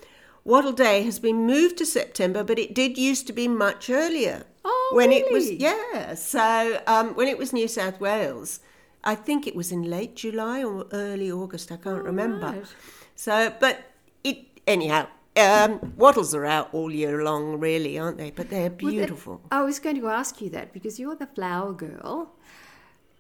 Wattle 0.45 0.73
Day 0.73 1.03
has 1.03 1.19
been 1.19 1.47
moved 1.47 1.77
to 1.79 1.87
September, 1.87 2.43
but 2.43 2.59
it 2.59 2.75
did 2.75 2.97
used 2.97 3.27
to 3.27 3.33
be 3.33 3.49
much 3.49 3.91
earlier. 3.91 4.45
Oh, 4.65 4.93
when 4.95 5.11
really? 5.11 5.21
it 5.21 5.33
was 5.33 5.51
yeah. 5.51 6.15
So 6.15 6.81
um, 6.87 7.15
when 7.15 7.29
it 7.29 7.37
was 7.37 7.53
New 7.53 7.69
South 7.69 8.01
Wales, 8.01 8.61
I 9.05 9.15
think 9.15 9.47
it 9.47 9.55
was 9.55 9.71
in 9.71 9.83
late 9.83 10.17
July 10.17 10.65
or 10.65 10.87
early 10.93 11.31
August. 11.31 11.71
I 11.71 11.77
can't 11.77 11.99
oh, 11.99 12.03
remember. 12.03 12.47
Right. 12.47 12.75
So, 13.15 13.55
but 13.61 13.85
it 14.23 14.39
anyhow. 14.67 15.07
Um, 15.37 15.95
wattles 15.97 16.33
are 16.33 16.45
out 16.47 16.69
all 16.73 16.93
year 16.93 17.25
long, 17.25 17.59
really, 17.59 17.99
aren't 17.99 18.19
they? 18.19 18.31
But 18.31 18.51
they're 18.51 18.71
beautiful. 18.71 19.41
Well, 19.51 19.61
I 19.61 19.65
was 19.65 19.81
going 19.81 19.97
to 20.01 20.09
ask 20.09 20.41
you 20.41 20.49
that 20.51 20.73
because 20.73 21.01
you're 21.01 21.17
the 21.17 21.27
flower 21.27 21.73
girl. 21.73 22.37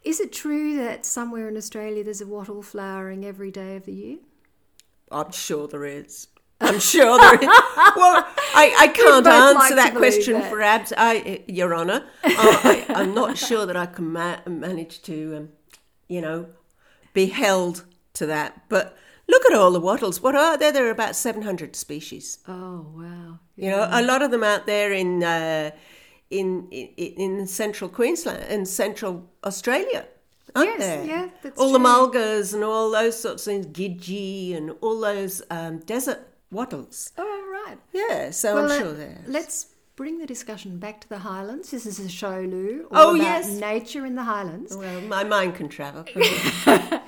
Is 0.05 0.21
it 0.21 0.33
true 0.33 0.77
that 0.77 1.05
somewhere 1.05 1.49
in 1.49 1.57
Australia 1.57 2.05
there's 2.05 2.21
a 2.21 2.27
wattle 2.27 2.63
flowering 2.63 3.25
every 3.25 3.51
day 3.51 3.75
of 3.75 3.87
the 3.87 3.93
year? 3.93 4.19
I'm 5.11 5.33
sure 5.33 5.67
there 5.67 5.85
is. 5.85 6.29
I'm 6.61 6.79
sure 6.79 7.19
there 7.19 7.35
is. 7.35 7.41
well, 7.97 8.27
I, 8.55 8.75
I 8.79 8.89
can't 8.89 9.27
answer 9.27 9.59
like 9.59 9.75
that 9.75 9.95
question 9.95 10.35
that. 10.35 10.51
for 10.51 10.63
abs, 10.63 10.93
I, 10.97 11.43
Your 11.49 11.75
Honour. 11.75 12.05
I, 12.25 12.85
am 12.91 13.15
not 13.15 13.37
sure 13.37 13.67
that 13.67 13.77
I 13.77 13.87
can 13.87 14.13
ma- 14.13 14.39
manage 14.47 15.03
to 15.03 15.37
um, 15.37 15.49
you 16.09 16.21
know, 16.21 16.47
be 17.13 17.27
held 17.27 17.85
to 18.15 18.27
that. 18.27 18.69
But 18.69 18.97
look 19.29 19.45
at 19.47 19.57
all 19.57 19.71
the 19.71 19.81
wattles. 19.81 20.21
What 20.21 20.35
are 20.35 20.57
there? 20.57 20.73
There 20.73 20.87
are 20.87 20.91
about 20.91 21.17
700 21.17 21.77
species. 21.77 22.39
Oh, 22.49 22.87
wow. 22.95 23.39
Yeah. 23.57 23.65
You 23.65 23.71
know, 23.71 23.89
a 23.91 24.03
lot 24.03 24.23
of 24.23 24.31
them 24.31 24.45
out 24.45 24.67
there 24.67 24.93
in, 24.93 25.23
uh, 25.23 25.71
in, 26.31 26.69
in, 26.71 27.39
in 27.39 27.47
central 27.47 27.89
Queensland 27.91 28.45
and 28.49 28.67
central 28.67 29.31
Australia. 29.45 30.07
Aren't 30.57 30.69
yes, 30.69 30.79
there? 30.79 31.05
yeah, 31.05 31.29
that's 31.43 31.59
all 31.59 31.71
true. 31.71 31.79
the 31.79 31.85
mulgas 31.85 32.55
and 32.55 32.63
all 32.63 32.89
those 32.91 33.19
sorts 33.19 33.45
of 33.45 33.53
things, 33.53 33.67
gidgee 33.67 34.57
and 34.57 34.71
all 34.83 35.01
those 35.01 35.43
um, 35.51 35.79
desert 35.81 36.29
wattles. 36.53 37.11
Oh, 37.19 37.65
right. 37.67 37.79
Yeah, 37.93 38.31
so 38.31 38.55
well, 38.55 38.71
I'm 38.71 38.81
sure 38.81 38.93
there. 38.93 39.25
Let's 39.27 39.74
bring 39.97 40.19
the 40.19 40.27
discussion 40.27 40.79
back 40.79 41.01
to 41.01 41.09
the 41.09 41.19
Highlands. 41.19 41.71
This 41.71 41.87
is 41.87 42.01
a 42.01 42.09
show, 42.09 42.41
Lou, 42.41 42.89
oh, 42.91 43.15
yes. 43.15 43.49
nature 43.49 44.05
in 44.05 44.17
the 44.17 44.25
Highlands. 44.25 44.77
Well, 44.77 45.01
my 45.03 45.23
mind 45.25 45.55
can 45.55 45.69
travel. 45.69 46.05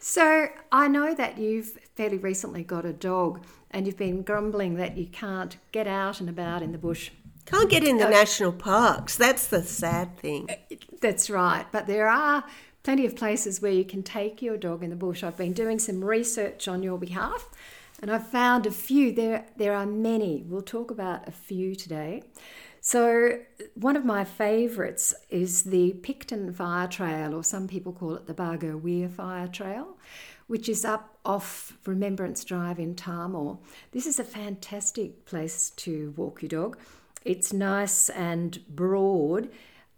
so 0.00 0.48
I 0.72 0.88
know 0.88 1.14
that 1.14 1.38
you've 1.38 1.78
fairly 1.94 2.18
recently 2.18 2.64
got 2.64 2.84
a 2.84 2.92
dog, 2.92 3.44
and 3.70 3.86
you've 3.86 3.96
been 3.96 4.22
grumbling 4.22 4.74
that 4.76 4.96
you 4.96 5.06
can't 5.06 5.56
get 5.70 5.86
out 5.86 6.20
and 6.20 6.28
about 6.28 6.62
in 6.62 6.72
the 6.72 6.78
bush. 6.78 7.10
Can't 7.46 7.70
get 7.70 7.84
in 7.84 7.98
the 7.98 8.06
uh, 8.06 8.10
national 8.10 8.52
parks. 8.52 9.16
That's 9.16 9.46
the 9.46 9.62
sad 9.62 10.16
thing. 10.16 10.48
That's 11.00 11.30
right. 11.30 11.66
But 11.70 11.86
there 11.86 12.08
are 12.08 12.44
plenty 12.82 13.06
of 13.06 13.16
places 13.16 13.60
where 13.60 13.72
you 13.72 13.84
can 13.84 14.02
take 14.02 14.42
your 14.42 14.56
dog 14.56 14.82
in 14.82 14.90
the 14.90 14.96
bush. 14.96 15.22
I've 15.22 15.36
been 15.36 15.52
doing 15.52 15.78
some 15.78 16.04
research 16.04 16.66
on 16.66 16.82
your 16.82 16.98
behalf 16.98 17.48
and 18.02 18.10
I've 18.10 18.26
found 18.26 18.66
a 18.66 18.70
few. 18.72 19.12
There, 19.12 19.46
there 19.56 19.74
are 19.74 19.86
many. 19.86 20.42
We'll 20.46 20.60
talk 20.60 20.90
about 20.90 21.26
a 21.28 21.30
few 21.30 21.76
today. 21.76 22.24
So, 22.80 23.38
one 23.74 23.96
of 23.96 24.04
my 24.04 24.24
favourites 24.24 25.14
is 25.30 25.62
the 25.62 25.92
Picton 25.92 26.52
Fire 26.52 26.88
Trail, 26.88 27.32
or 27.32 27.44
some 27.44 27.68
people 27.68 27.92
call 27.92 28.16
it 28.16 28.26
the 28.26 28.34
Bargo 28.34 28.76
Weir 28.76 29.08
Fire 29.08 29.46
Trail, 29.46 29.96
which 30.48 30.68
is 30.68 30.84
up 30.84 31.16
off 31.24 31.78
Remembrance 31.86 32.42
Drive 32.42 32.80
in 32.80 32.96
Tahmoor. 32.96 33.58
This 33.92 34.04
is 34.06 34.18
a 34.18 34.24
fantastic 34.24 35.24
place 35.26 35.70
to 35.70 36.12
walk 36.16 36.42
your 36.42 36.48
dog. 36.48 36.76
It's 37.24 37.52
nice 37.52 38.08
and 38.08 38.58
broad, 38.68 39.48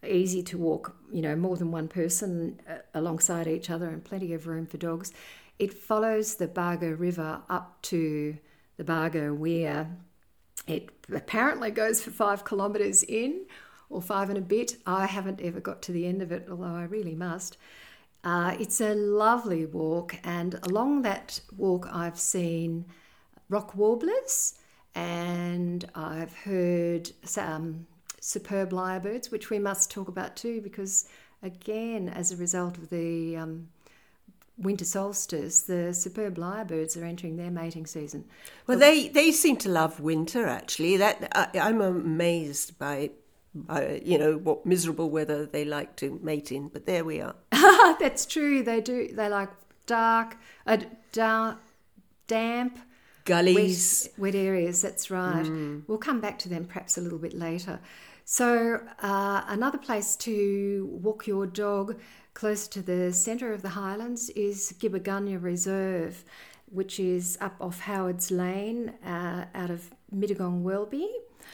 easy 0.06 0.42
to 0.42 0.58
walk, 0.58 0.94
you 1.10 1.22
know, 1.22 1.36
more 1.36 1.56
than 1.56 1.70
one 1.70 1.88
person 1.88 2.60
uh, 2.68 2.80
alongside 2.92 3.46
each 3.46 3.70
other, 3.70 3.88
and 3.88 4.04
plenty 4.04 4.34
of 4.34 4.46
room 4.46 4.66
for 4.66 4.76
dogs. 4.76 5.10
It 5.58 5.72
follows 5.72 6.36
the 6.36 6.48
Bargo 6.48 6.90
River 6.90 7.42
up 7.48 7.80
to 7.82 8.36
the 8.76 8.84
Bargo 8.84 9.32
Weir 9.32 9.88
it 10.66 10.90
apparently 11.12 11.70
goes 11.70 12.02
for 12.02 12.10
five 12.10 12.44
kilometres 12.44 13.02
in 13.02 13.46
or 13.90 14.00
five 14.00 14.30
and 14.30 14.38
a 14.38 14.42
bit. 14.42 14.76
I 14.86 15.06
haven't 15.06 15.40
ever 15.40 15.60
got 15.60 15.82
to 15.82 15.92
the 15.92 16.06
end 16.06 16.22
of 16.22 16.32
it, 16.32 16.46
although 16.50 16.64
I 16.64 16.84
really 16.84 17.14
must. 17.14 17.58
Uh, 18.22 18.56
it's 18.58 18.80
a 18.80 18.94
lovely 18.94 19.66
walk, 19.66 20.16
and 20.24 20.58
along 20.62 21.02
that 21.02 21.40
walk, 21.56 21.86
I've 21.92 22.18
seen 22.18 22.86
rock 23.50 23.74
warblers 23.74 24.54
and 24.94 25.84
I've 25.94 26.32
heard 26.32 27.10
superb 28.20 28.70
lyrebirds, 28.70 29.30
which 29.30 29.50
we 29.50 29.58
must 29.58 29.90
talk 29.90 30.08
about 30.08 30.36
too, 30.36 30.62
because 30.62 31.06
again, 31.42 32.08
as 32.08 32.32
a 32.32 32.36
result 32.38 32.78
of 32.78 32.88
the 32.88 33.36
um, 33.36 33.68
winter 34.56 34.84
solstice, 34.84 35.62
the 35.62 35.92
superb 35.92 36.36
lyrebirds 36.36 37.00
are 37.00 37.04
entering 37.04 37.36
their 37.36 37.50
mating 37.50 37.86
season. 37.86 38.24
Well, 38.66 38.78
they, 38.78 39.08
they 39.08 39.32
seem 39.32 39.56
to 39.58 39.68
love 39.68 40.00
winter. 40.00 40.46
Actually, 40.46 40.96
that 40.98 41.28
I, 41.34 41.58
I'm 41.58 41.80
amazed 41.80 42.78
by, 42.78 43.10
by 43.54 44.00
you 44.04 44.18
know 44.18 44.36
what 44.36 44.64
miserable 44.64 45.10
weather 45.10 45.46
they 45.46 45.64
like 45.64 45.96
to 45.96 46.18
mate 46.22 46.52
in. 46.52 46.68
But 46.68 46.86
there 46.86 47.04
we 47.04 47.20
are. 47.20 47.34
That's 48.00 48.26
true. 48.26 48.62
They 48.62 48.80
do. 48.80 49.08
They 49.12 49.28
like 49.28 49.50
dark, 49.86 50.36
uh, 50.66 50.78
dark, 51.12 51.58
damp. 52.26 52.78
Gullies, 53.24 54.10
wet, 54.18 54.34
wet 54.34 54.40
areas. 54.40 54.82
That's 54.82 55.10
right. 55.10 55.46
Mm. 55.46 55.84
We'll 55.86 55.96
come 55.96 56.20
back 56.20 56.38
to 56.40 56.48
them 56.50 56.66
perhaps 56.66 56.98
a 56.98 57.00
little 57.00 57.18
bit 57.18 57.32
later. 57.32 57.80
So, 58.24 58.80
uh, 59.02 59.42
another 59.48 59.76
place 59.76 60.16
to 60.16 60.88
walk 60.90 61.26
your 61.26 61.46
dog 61.46 62.00
close 62.32 62.66
to 62.68 62.80
the 62.80 63.12
centre 63.12 63.52
of 63.52 63.60
the 63.60 63.70
Highlands 63.70 64.30
is 64.30 64.74
Gibbergunya 64.78 65.40
Reserve, 65.42 66.24
which 66.66 66.98
is 66.98 67.36
up 67.42 67.56
off 67.60 67.80
Howard's 67.80 68.30
Lane 68.30 68.94
uh, 69.04 69.44
out 69.54 69.70
of 69.70 69.90
Mittagong 70.14 70.62
Welby. 70.62 71.08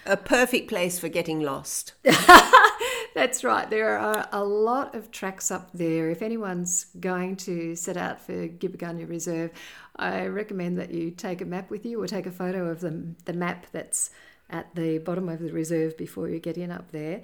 A 0.06 0.16
perfect 0.16 0.68
place 0.68 0.98
for 0.98 1.08
getting 1.08 1.40
lost. 1.40 1.94
That's 3.14 3.42
right. 3.42 3.68
There 3.68 3.98
are 3.98 4.28
a 4.30 4.44
lot 4.44 4.94
of 4.94 5.10
tracks 5.10 5.50
up 5.50 5.70
there. 5.74 6.08
If 6.08 6.22
anyone's 6.22 6.86
going 7.00 7.34
to 7.38 7.74
set 7.74 7.96
out 7.96 8.20
for 8.20 8.46
Gibbergunya 8.46 9.08
Reserve, 9.08 9.50
I 9.96 10.26
recommend 10.26 10.78
that 10.78 10.92
you 10.92 11.10
take 11.10 11.40
a 11.40 11.44
map 11.44 11.68
with 11.68 11.84
you 11.84 12.00
or 12.00 12.06
take 12.06 12.26
a 12.26 12.30
photo 12.30 12.68
of 12.68 12.80
the, 12.80 13.14
the 13.24 13.32
map 13.32 13.66
that's 13.72 14.10
at 14.50 14.74
the 14.74 14.98
bottom 14.98 15.28
of 15.28 15.40
the 15.40 15.52
reserve 15.52 15.96
before 15.96 16.28
you 16.28 16.38
get 16.38 16.56
in 16.56 16.70
up 16.70 16.90
there. 16.92 17.22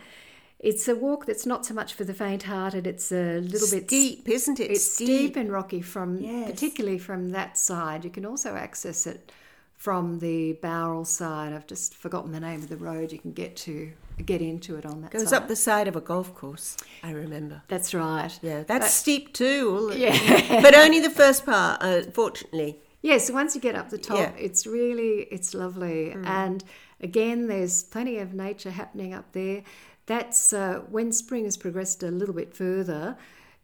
It's 0.59 0.89
a 0.89 0.97
walk 0.97 1.27
that's 1.27 1.45
not 1.45 1.67
so 1.67 1.75
much 1.75 1.93
for 1.93 2.05
the 2.05 2.15
faint-hearted. 2.15 2.87
It's 2.87 3.13
a 3.13 3.41
little 3.41 3.67
steep, 3.67 3.81
bit 3.83 3.89
steep, 3.89 4.29
isn't 4.29 4.61
it? 4.61 4.71
It's 4.71 4.91
steep, 4.91 5.07
steep 5.07 5.37
and 5.37 5.53
rocky 5.53 5.83
from, 5.83 6.19
yes. 6.19 6.51
particularly 6.51 6.99
from 6.99 7.31
that 7.31 7.59
side. 7.59 8.05
You 8.05 8.11
can 8.11 8.25
also 8.25 8.55
access 8.55 9.07
it 9.07 9.31
from 9.77 10.19
the 10.21 10.55
Bowral 10.55 11.05
side. 11.05 11.53
I've 11.53 11.67
just 11.67 11.95
forgotten 11.95 12.33
the 12.33 12.41
name 12.41 12.63
of 12.63 12.69
the 12.69 12.77
road. 12.77 13.13
You 13.13 13.19
can 13.19 13.33
get 13.33 13.55
to 13.59 13.93
get 14.25 14.41
into 14.41 14.77
it 14.77 14.87
on 14.87 15.03
that. 15.03 15.13
Side. 15.13 15.19
Goes 15.19 15.29
side. 15.29 15.37
up 15.37 15.49
the 15.49 15.57
side 15.57 15.89
of 15.89 15.97
a 15.97 16.01
golf 16.01 16.35
course. 16.35 16.77
I 17.03 17.11
remember. 17.11 17.63
That's 17.69 17.93
right. 17.93 18.37
Yeah, 18.43 18.63
that's 18.63 18.87
but, 18.87 18.91
steep 18.91 19.35
too. 19.35 19.93
Yeah, 19.95 20.61
but 20.63 20.75
only 20.75 21.01
the 21.01 21.11
first 21.11 21.45
part, 21.45 21.83
uh, 21.83 22.03
fortunately. 22.13 22.79
Yes, 23.03 23.23
yeah, 23.23 23.27
so 23.27 23.35
once 23.35 23.55
you 23.55 23.61
get 23.61 23.75
up 23.75 23.91
the 23.91 23.99
top, 23.99 24.19
yeah. 24.19 24.33
it's 24.39 24.67
really 24.67 25.29
it's 25.31 25.55
lovely, 25.55 26.15
mm. 26.17 26.27
and 26.27 26.65
again, 27.01 27.47
there's 27.47 27.83
plenty 27.83 28.19
of 28.19 28.35
nature 28.35 28.71
happening 28.71 29.15
up 29.15 29.33
there 29.33 29.63
that's 30.07 30.53
uh, 30.53 30.83
when 30.89 31.13
spring 31.13 31.45
has 31.45 31.57
progressed 31.57 32.03
a 32.03 32.11
little 32.11 32.35
bit 32.35 32.55
further. 32.55 33.17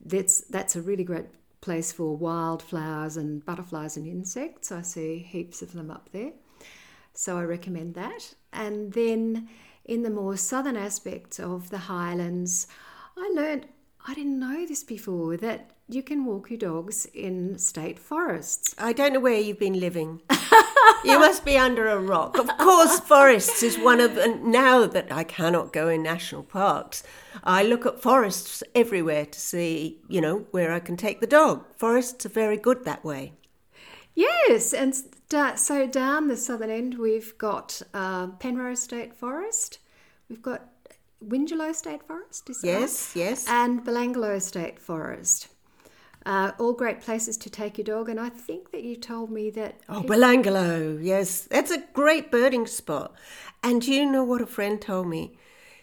That's 0.05 0.41
that's 0.43 0.77
a 0.77 0.83
really 0.83 1.05
great 1.05 1.27
place 1.61 1.93
for 1.93 2.17
wildflowers 2.17 3.17
and 3.17 3.45
butterflies 3.45 3.97
and 3.97 4.07
insects. 4.07 4.73
I 4.73 4.83
see 4.83 5.19
heaps 5.19 5.63
of 5.63 5.73
them 5.73 5.91
up 5.91 6.11
there, 6.13 6.33
so 7.15 7.39
I 7.39 7.45
recommend 7.45 7.95
that. 7.95 8.35
And 8.53 8.93
then 8.93 9.49
in 9.85 10.03
the 10.03 10.11
more 10.11 10.37
southern 10.37 10.77
aspects 10.77 11.39
of 11.39 11.71
the 11.71 11.79
Highlands, 11.79 12.67
I 13.17 13.31
learned 13.35 13.67
I 14.07 14.15
didn't 14.15 14.41
know 14.41 14.67
this 14.67 14.83
before 14.83 15.37
that 15.37 15.71
you 15.89 16.03
can 16.03 16.25
walk 16.25 16.51
your 16.51 16.59
dogs 16.59 17.07
in 17.15 17.59
state 17.59 18.01
forests. 18.01 18.75
I 18.79 18.93
don't 18.93 19.13
know 19.13 19.21
where 19.21 19.39
you've 19.39 19.61
been 19.61 19.79
living. 19.79 20.23
you 21.05 21.19
must 21.19 21.45
be 21.45 21.57
under 21.57 21.89
a 21.89 21.99
rock. 21.99 22.39
Of 22.39 22.49
course, 22.59 23.01
forests 23.01 23.63
is 23.63 23.79
one 23.79 24.01
of. 24.01 24.17
And 24.17 24.45
now 24.45 24.87
that 24.87 25.13
I 25.13 25.25
cannot 25.25 25.73
go 25.73 25.89
in 25.89 26.03
national 26.03 26.43
parks, 26.45 27.03
I 27.45 27.63
look 27.63 27.87
at 27.87 28.01
forests 28.01 28.63
everywhere 28.75 29.27
to 29.27 29.41
see, 29.41 30.01
you 30.09 30.21
know, 30.21 30.47
where 30.51 30.73
I 30.73 30.81
can 30.81 30.97
take 30.97 31.21
the 31.21 31.27
dog. 31.27 31.65
Forests 31.77 32.27
are 32.27 32.31
very 32.31 32.57
good 32.57 32.85
that 32.85 33.05
way. 33.05 33.33
Yes, 34.15 34.75
and 34.75 34.95
so 35.59 35.87
down 35.87 36.29
the 36.29 36.37
southern 36.37 36.71
end, 36.71 36.99
we've 36.99 37.37
got 37.39 37.81
uh, 37.95 38.29
Penrose 38.39 38.83
State 38.83 39.15
Forest. 39.15 39.79
We've 40.29 40.43
got 40.43 40.69
Wingello 41.27 41.75
State 41.75 42.03
Forest, 42.03 42.51
is 42.51 42.61
yes, 42.63 43.13
right? 43.17 43.23
yes, 43.25 43.49
and 43.49 43.85
Belanglo 43.85 44.41
State 44.41 44.79
Forest. 44.79 45.49
Uh, 46.25 46.53
all 46.59 46.73
great 46.73 47.01
places 47.01 47.37
to 47.37 47.51
take 47.51 47.79
your 47.79 47.85
dog, 47.85 48.09
and 48.09 48.21
I 48.21 48.29
think 48.29 48.71
that 48.71 48.85
you 48.85 48.97
told 48.97 49.31
me 49.31 49.51
that. 49.51 49.81
Oh, 49.89 50.03
Belanglo, 50.03 50.99
yes, 51.03 51.43
that's 51.43 51.71
a 51.71 51.83
great 51.93 52.31
birding 52.31 52.67
spot. 52.67 53.13
And 53.63 53.85
you 53.85 54.11
know 54.11 54.23
what 54.23 54.41
a 54.41 54.47
friend 54.47 54.81
told 54.81 55.09
me? 55.09 55.37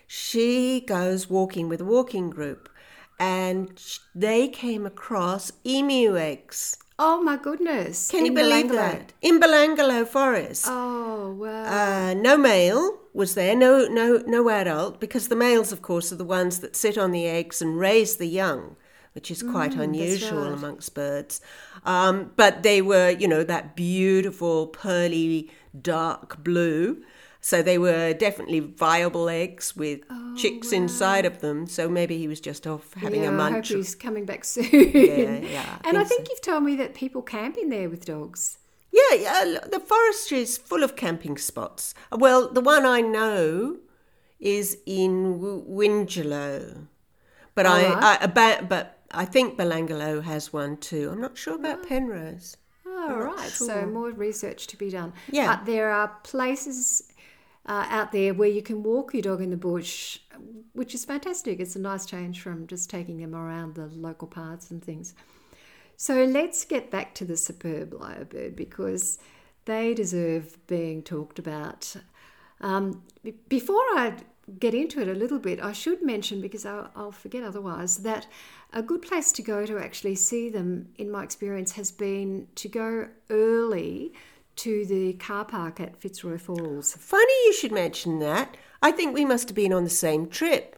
She 0.08 0.82
goes 0.82 1.30
walking 1.30 1.68
with 1.68 1.82
a 1.82 1.86
walking 1.86 2.30
group, 2.30 2.70
and 3.20 3.82
they 4.16 4.48
came 4.48 4.86
across 4.86 5.52
emu 5.66 6.18
eggs. 6.18 6.78
Oh 6.98 7.22
my 7.22 7.38
goodness! 7.38 8.10
Can 8.10 8.26
you 8.26 8.34
believe 8.34 8.68
Belanglo. 8.68 8.76
that? 8.76 9.14
In 9.22 9.40
Belanglo 9.40 10.08
Forest. 10.08 10.66
Oh 10.68 11.34
wow! 11.38 12.10
Uh, 12.10 12.14
no 12.14 12.38
male 12.38 12.98
was 13.14 13.36
there, 13.36 13.56
no 13.56 13.88
no 13.88 14.24
no 14.26 14.50
adult, 14.50 15.02
because 15.02 15.28
the 15.28 15.36
males, 15.36 15.72
of 15.74 15.82
course, 15.82 16.14
are 16.14 16.18
the 16.18 16.24
ones 16.24 16.60
that 16.60 16.76
sit 16.76 16.98
on 16.98 17.12
the 17.12 17.28
eggs 17.28 17.62
and 17.62 17.78
raise 17.78 18.16
the 18.18 18.28
young 18.28 18.78
which 19.20 19.30
is 19.30 19.44
quite 19.44 19.74
mm, 19.74 19.82
unusual 19.82 20.44
right. 20.44 20.54
amongst 20.54 20.96
birds. 20.96 21.42
Um, 21.84 22.32
but 22.38 22.64
they 22.64 22.82
were, 22.82 23.10
you 23.10 23.28
know, 23.28 23.44
that 23.44 23.76
beautiful 23.76 24.68
pearly 24.68 25.52
dark 25.82 26.42
blue. 26.42 27.04
So 27.42 27.62
they 27.62 27.78
were 27.78 28.14
definitely 28.14 28.62
viable 28.62 29.28
eggs 29.28 29.76
with 29.76 30.00
oh, 30.10 30.36
chicks 30.38 30.72
wow. 30.72 30.78
inside 30.78 31.26
of 31.26 31.42
them. 31.42 31.68
So 31.68 31.90
maybe 31.90 32.18
he 32.18 32.30
was 32.30 32.40
just 32.40 32.66
off 32.66 32.94
having 32.94 33.24
yeah, 33.24 33.28
a 33.28 33.32
munch. 33.34 33.72
I 33.72 33.74
hope 33.74 33.84
he's 33.84 33.94
coming 33.94 34.24
back 34.24 34.46
soon. 34.56 34.70
Yeah, 34.72 35.40
yeah. 35.40 35.80
and 35.84 35.98
I 35.98 36.06
think 36.06 36.26
so. 36.26 36.32
you've 36.32 36.42
told 36.42 36.64
me 36.64 36.78
that 36.78 36.94
people 36.94 37.22
camp 37.22 37.58
in 37.58 37.68
there 37.68 37.90
with 37.90 38.06
dogs. 38.06 38.58
Yeah, 38.90 39.16
yeah, 39.16 39.58
the 39.70 39.82
forest 39.82 40.32
is 40.32 40.58
full 40.58 40.82
of 40.82 40.96
camping 40.96 41.38
spots. 41.38 41.94
Well, 42.10 42.50
the 42.54 42.62
one 42.62 42.86
I 42.86 43.02
know 43.02 43.80
is 44.40 44.78
in 44.86 45.40
Wingello, 45.42 46.88
but 47.54 47.66
I, 47.66 47.84
right. 47.84 48.04
I, 48.22 48.24
about, 48.24 48.70
but 48.70 48.99
I 49.12 49.26
think 49.26 49.58
Belanglo 49.58 50.24
has 50.24 50.54
one 50.54 50.78
too. 50.78 51.10
I'm 51.12 51.22
not 51.22 51.38
sure 51.38 51.56
about 51.56 51.80
oh. 51.84 51.88
Penrose. 51.88 52.58
Oh, 52.86 53.16
right. 53.16 53.50
Sure. 53.50 53.68
So 53.68 53.86
more 53.86 54.12
research 54.12 54.68
to 54.68 54.78
be 54.78 54.90
done. 54.90 55.14
Yeah. 55.32 55.56
But 55.56 55.66
there 55.66 55.90
are 55.90 56.10
places 56.24 57.12
uh, 57.66 57.86
out 57.90 58.12
there 58.12 58.34
where 58.34 58.50
you 58.50 58.62
can 58.62 58.84
walk 58.84 59.14
your 59.14 59.22
dog 59.22 59.42
in 59.42 59.52
the 59.52 59.58
bush, 59.58 60.20
which 60.74 60.94
is 60.94 61.06
fantastic. 61.06 61.60
It's 61.60 61.76
a 61.76 61.80
nice 61.80 62.06
change 62.06 62.42
from 62.42 62.68
just 62.68 62.90
taking 62.90 63.20
them 63.20 63.36
around 63.36 63.76
the 63.76 63.88
local 63.88 64.28
paths 64.28 64.72
and 64.72 64.84
things. 64.84 65.14
So 65.96 66.24
let's 66.24 66.66
get 66.66 66.90
back 66.90 67.14
to 67.16 67.26
the 67.26 67.38
superb 67.38 67.92
lyrebird 67.92 68.56
because 68.56 69.20
they 69.66 69.94
deserve 69.94 70.58
being 70.68 71.04
talked 71.04 71.40
about. 71.40 71.96
Um, 72.62 73.04
before 73.48 73.76
I 73.76 74.14
get 74.60 74.74
into 74.74 75.02
it 75.02 75.08
a 75.08 75.14
little 75.14 75.40
bit, 75.40 75.62
I 75.62 75.72
should 75.74 76.02
mention, 76.02 76.42
because 76.42 76.66
I'll, 76.66 76.90
I'll, 76.96 77.12
forget 77.12 77.44
otherwise, 77.44 77.98
that 78.00 78.28
a 78.74 78.82
good 78.82 79.02
place 79.02 79.32
to 79.34 79.42
go 79.42 79.66
to 79.66 79.78
actually 79.78 80.16
see 80.16 80.50
them, 80.50 80.90
in 80.98 81.12
my 81.12 81.24
experience, 81.24 81.74
has 81.74 81.92
been 81.92 82.48
to 82.56 82.68
go 82.68 83.08
early 83.30 84.14
to 84.58 84.86
the 84.86 85.14
car 85.14 85.46
park 85.46 85.80
at 85.80 85.96
Fitzroy 85.96 86.38
Falls. 86.38 86.94
Funny 86.94 87.34
you 87.46 87.54
should 87.54 87.72
mention 87.72 88.20
that. 88.20 88.58
I 88.82 88.92
think 88.92 89.14
we 89.14 89.26
must 89.26 89.50
have 89.50 89.56
been 89.56 89.74
on 89.74 89.84
the 89.84 89.90
same 89.90 90.28
trip 90.28 90.76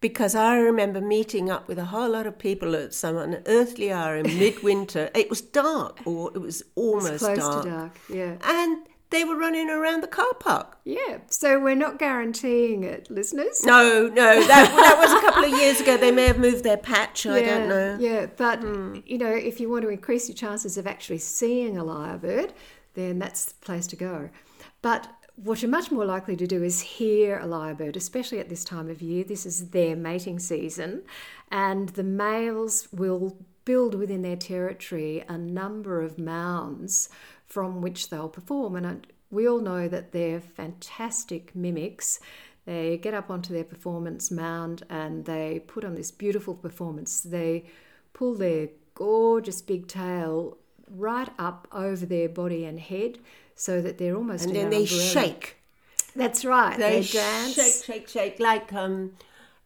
because 0.00 0.34
I 0.34 0.56
remember 0.58 1.00
meeting 1.00 1.50
up 1.50 1.68
with 1.68 1.78
a 1.78 1.86
whole 1.86 2.10
lot 2.10 2.26
of 2.26 2.38
people 2.38 2.74
at 2.76 2.92
some 2.94 3.16
unearthly 3.16 3.90
hour 3.92 4.16
in 4.16 4.38
midwinter. 4.38 5.10
it 5.14 5.30
was 5.30 5.40
dark, 5.40 6.00
or 6.04 6.30
it 6.34 6.38
was 6.38 6.62
almost 6.74 7.12
It's 7.14 7.24
close 7.24 7.38
dark. 7.38 7.64
to 7.64 7.70
dark. 7.70 7.98
Yeah. 8.08 8.36
And 8.44 8.86
they 9.10 9.24
were 9.24 9.36
running 9.36 9.70
around 9.70 10.02
the 10.02 10.08
car 10.08 10.34
park. 10.40 10.78
Yeah. 10.84 11.18
So 11.28 11.60
we're 11.60 11.76
not 11.76 11.98
guaranteeing 11.98 12.82
it, 12.82 13.10
listeners. 13.10 13.64
No, 13.64 14.08
no, 14.08 14.46
that, 14.46 14.48
that 14.48 14.98
was 14.98 15.12
a 15.12 15.20
couple 15.20 15.44
of 15.44 15.60
years 15.60 15.80
ago. 15.80 15.96
They 15.96 16.10
may 16.10 16.26
have 16.26 16.38
moved 16.38 16.64
their 16.64 16.76
patch. 16.76 17.26
I 17.26 17.42
don't 17.42 17.68
know. 17.68 17.96
Yeah, 18.00 18.26
but 18.36 18.60
hmm. 18.60 18.98
you 19.06 19.18
know, 19.18 19.30
if 19.30 19.60
you 19.60 19.70
want 19.70 19.82
to 19.82 19.88
increase 19.88 20.28
your 20.28 20.36
chances 20.36 20.76
of 20.76 20.86
actually 20.86 21.18
seeing 21.18 21.78
a 21.78 21.84
lyrebird, 21.84 22.50
then 22.94 23.18
that's 23.18 23.44
the 23.44 23.64
place 23.64 23.86
to 23.88 23.96
go. 23.96 24.30
But 24.82 25.08
what 25.36 25.62
you're 25.62 25.70
much 25.70 25.90
more 25.90 26.04
likely 26.04 26.34
to 26.36 26.46
do 26.46 26.62
is 26.62 26.80
hear 26.80 27.38
a 27.38 27.46
lyrebird, 27.46 27.96
especially 27.96 28.38
at 28.38 28.48
this 28.48 28.64
time 28.64 28.88
of 28.88 29.02
year. 29.02 29.22
This 29.22 29.46
is 29.46 29.70
their 29.70 29.94
mating 29.94 30.38
season, 30.38 31.02
and 31.50 31.90
the 31.90 32.04
males 32.04 32.88
will 32.92 33.36
build 33.64 33.94
within 33.94 34.22
their 34.22 34.36
territory 34.36 35.24
a 35.28 35.36
number 35.36 36.00
of 36.00 36.18
mounds 36.18 37.08
from 37.46 37.80
which 37.80 38.10
they'll 38.10 38.28
perform. 38.28 38.76
And 38.76 39.06
we 39.30 39.48
all 39.48 39.60
know 39.60 39.88
that 39.88 40.12
they're 40.12 40.40
fantastic 40.40 41.54
mimics. 41.54 42.20
They 42.64 42.98
get 42.98 43.14
up 43.14 43.30
onto 43.30 43.52
their 43.52 43.64
performance 43.64 44.30
mound 44.30 44.82
and 44.90 45.24
they 45.24 45.60
put 45.66 45.84
on 45.84 45.94
this 45.94 46.10
beautiful 46.10 46.54
performance. 46.54 47.20
They 47.20 47.64
pull 48.12 48.34
their 48.34 48.68
gorgeous 48.94 49.62
big 49.62 49.86
tail 49.86 50.56
right 50.90 51.28
up 51.38 51.68
over 51.72 52.06
their 52.06 52.28
body 52.28 52.64
and 52.64 52.78
head 52.80 53.18
so 53.54 53.80
that 53.82 53.98
they're 53.98 54.16
almost 54.16 54.46
And 54.46 54.56
then 54.56 54.70
they 54.70 54.82
umbrella. 54.82 55.02
shake. 55.02 55.56
That's 56.14 56.44
right. 56.44 56.76
They, 56.78 57.00
They 57.00 57.06
dance. 57.06 57.54
shake, 57.54 57.84
shake, 57.84 58.08
shake, 58.08 58.40
like 58.40 58.72
um, 58.72 59.12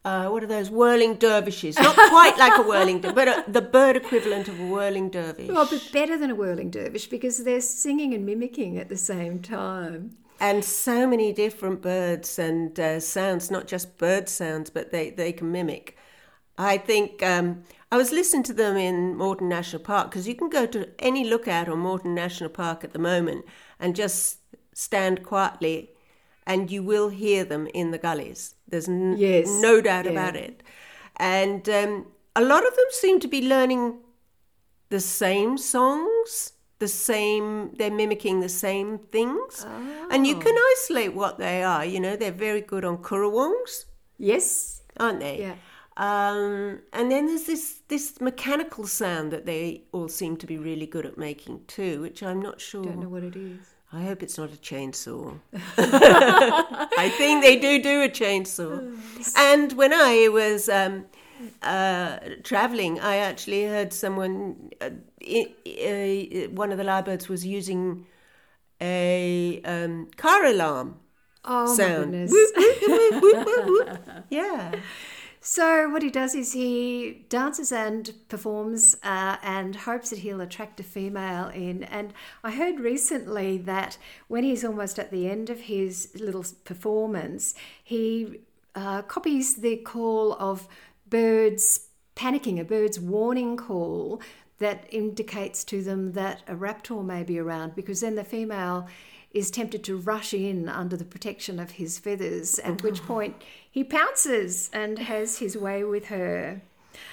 uh, 0.03 0.27
what 0.29 0.43
are 0.43 0.47
those 0.47 0.69
whirling 0.69 1.15
dervishes? 1.15 1.77
Not 1.77 1.95
quite 1.95 2.35
like 2.37 2.57
a 2.57 2.63
whirling, 2.67 3.01
der- 3.01 3.13
but 3.13 3.27
uh 3.27 3.43
the 3.47 3.61
bird 3.61 3.95
equivalent 3.95 4.47
of 4.47 4.59
a 4.59 4.65
whirling 4.65 5.09
dervish. 5.09 5.49
Well, 5.49 5.67
but 5.69 5.89
better 5.93 6.17
than 6.17 6.31
a 6.31 6.35
whirling 6.35 6.71
dervish 6.71 7.07
because 7.07 7.43
they're 7.43 7.61
singing 7.61 8.13
and 8.13 8.25
mimicking 8.25 8.77
at 8.77 8.89
the 8.89 8.97
same 8.97 9.39
time. 9.39 10.17
and 10.39 10.65
so 10.65 11.05
many 11.07 11.31
different 11.31 11.81
birds 11.83 12.39
and 12.39 12.79
uh, 12.79 12.99
sounds, 12.99 13.51
not 13.51 13.67
just 13.67 13.97
bird 13.99 14.27
sounds, 14.27 14.71
but 14.71 14.91
they, 14.91 15.11
they 15.11 15.31
can 15.31 15.51
mimic. 15.51 15.95
I 16.57 16.77
think 16.79 17.21
um, 17.21 17.63
I 17.91 17.97
was 17.97 18.11
listening 18.11 18.43
to 18.43 18.53
them 18.53 18.75
in 18.75 19.15
Morton 19.15 19.47
National 19.49 19.83
Park 19.83 20.09
because 20.09 20.27
you 20.27 20.33
can 20.35 20.49
go 20.49 20.65
to 20.65 20.89
any 20.97 21.23
lookout 21.29 21.69
on 21.69 21.77
Morton 21.79 22.15
National 22.15 22.49
Park 22.49 22.83
at 22.83 22.91
the 22.93 22.99
moment 22.99 23.45
and 23.79 23.95
just 23.95 24.39
stand 24.73 25.23
quietly 25.23 25.91
and 26.51 26.71
you 26.73 26.81
will 26.91 27.09
hear 27.23 27.43
them 27.51 27.63
in 27.81 27.91
the 27.91 27.97
gullies. 28.07 28.41
There's 28.71 28.89
n- 28.89 29.15
Yes, 29.17 29.47
no 29.67 29.73
doubt 29.89 30.05
yeah. 30.05 30.11
about 30.11 30.35
it. 30.35 30.55
And 31.17 31.67
um, 31.69 31.91
a 32.35 32.43
lot 32.53 32.63
of 32.69 32.73
them 32.79 32.89
seem 33.03 33.19
to 33.19 33.27
be 33.27 33.41
learning 33.53 33.83
the 34.89 34.99
same 34.99 35.57
songs, 35.57 36.53
the 36.79 36.87
same, 36.87 37.71
they're 37.77 37.97
mimicking 38.03 38.39
the 38.41 38.49
same 38.49 38.97
things. 39.15 39.65
And 40.13 40.25
you 40.29 40.35
can 40.45 40.55
isolate 40.73 41.13
what 41.21 41.37
they 41.37 41.63
are. 41.63 41.85
You 41.85 41.99
know, 42.05 42.15
they're 42.15 42.31
very 42.49 42.61
good 42.61 42.83
on 42.85 42.97
currawongs, 42.97 43.85
Yes. 44.17 44.81
aren't 44.99 45.19
they? 45.19 45.39
Yeah. 45.39 45.55
Um, 45.97 46.79
and 46.93 47.11
then 47.11 47.27
there's 47.27 47.43
this, 47.43 47.81
this 47.87 48.19
mechanical 48.21 48.87
sound 48.87 49.31
that 49.31 49.45
they 49.45 49.83
all 49.91 50.07
seem 50.07 50.37
to 50.37 50.47
be 50.47 50.57
really 50.57 50.87
good 50.87 51.05
at 51.05 51.17
making 51.17 51.61
too, 51.67 52.01
which 52.01 52.23
I'm 52.23 52.41
not 52.41 52.59
sure. 52.59 52.83
Don't 52.83 53.01
know 53.01 53.09
what 53.09 53.23
it 53.23 53.35
is. 53.35 53.59
I 53.93 54.03
hope 54.03 54.23
it's 54.23 54.37
not 54.37 54.49
a 54.53 54.57
chainsaw. 54.57 55.37
I 55.77 57.13
think 57.17 57.43
they 57.43 57.57
do 57.59 57.81
do 57.81 58.03
a 58.03 58.09
chainsaw. 58.09 58.97
And 59.35 59.73
when 59.73 59.93
I 59.93 60.29
was 60.29 60.69
um, 60.69 61.05
uh, 61.61 62.19
traveling, 62.43 62.99
I 62.99 63.17
actually 63.17 63.65
heard 63.65 63.91
someone, 63.91 64.71
uh, 64.79 64.91
i 65.21 65.47
uh, 65.67 66.49
one 66.51 66.71
of 66.71 66.77
the 66.77 66.85
lyrebirds 66.85 67.27
was 67.27 67.45
using 67.45 68.05
a 68.79 69.61
um, 69.65 70.09
car 70.17 70.45
alarm 70.45 70.99
Oh 71.43 71.75
sound. 71.75 72.13
whoop, 72.29 72.55
whoop, 73.21 73.47
whoop. 73.67 73.99
Yeah. 74.29 74.75
So 75.43 75.89
what 75.89 76.03
he 76.03 76.11
does 76.11 76.35
is 76.35 76.53
he 76.53 77.25
dances 77.27 77.71
and 77.71 78.13
performs 78.29 78.95
uh, 79.01 79.37
and 79.41 79.75
hopes 79.75 80.11
that 80.11 80.19
he'll 80.19 80.39
attract 80.39 80.79
a 80.79 80.83
female 80.83 81.47
in. 81.47 81.83
And 81.83 82.13
I 82.43 82.51
heard 82.51 82.79
recently 82.79 83.57
that 83.57 83.97
when 84.27 84.43
he's 84.43 84.63
almost 84.63 84.99
at 84.99 85.09
the 85.09 85.27
end 85.27 85.49
of 85.49 85.61
his 85.61 86.11
little 86.13 86.45
performance, 86.63 87.55
he 87.83 88.41
uh, 88.75 89.01
copies 89.01 89.55
the 89.55 89.77
call 89.77 90.33
of 90.33 90.67
birds 91.09 91.87
panicking, 92.15 92.59
a 92.59 92.63
bird's 92.63 92.99
warning 92.99 93.57
call 93.57 94.21
that 94.59 94.85
indicates 94.91 95.63
to 95.63 95.81
them 95.81 96.11
that 96.11 96.43
a 96.47 96.53
raptor 96.53 97.03
may 97.03 97.23
be 97.23 97.39
around, 97.39 97.73
because 97.73 98.01
then 98.01 98.13
the 98.13 98.23
female 98.23 98.87
is 99.33 99.51
tempted 99.51 99.83
to 99.85 99.97
rush 99.97 100.33
in 100.33 100.67
under 100.67 100.97
the 100.97 101.05
protection 101.05 101.59
of 101.59 101.71
his 101.71 101.97
feathers, 101.99 102.59
at 102.59 102.83
which 102.83 103.01
point 103.03 103.35
he 103.69 103.83
pounces 103.83 104.69
and 104.73 104.99
has 104.99 105.39
his 105.39 105.57
way 105.57 105.83
with 105.83 106.05
her. 106.05 106.61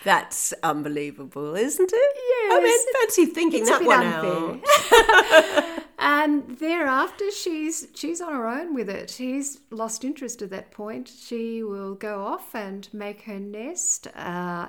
That's 0.05 0.53
unbelievable, 0.63 1.55
isn't 1.55 1.91
it? 1.93 2.17
I 2.53 2.61
mean, 2.63 2.93
fancy 3.01 3.27
thinking 3.27 3.65
that 3.65 3.85
one 3.85 4.07
unfair. 4.07 5.63
out. 5.63 5.75
And 6.01 6.59
thereafter, 6.59 7.31
she's 7.33 7.89
she's 7.95 8.21
on 8.21 8.33
her 8.33 8.47
own 8.47 8.73
with 8.73 8.89
it. 8.89 9.11
He's 9.11 9.59
lost 9.71 10.05
interest 10.05 10.43
at 10.43 10.51
that 10.51 10.71
point. 10.71 11.09
She 11.09 11.65
will 11.65 11.95
go 11.97 12.25
off 12.25 12.55
and 12.55 12.89
make 12.93 13.23
her 13.23 13.41
nest, 13.41 14.07
uh, 14.15 14.69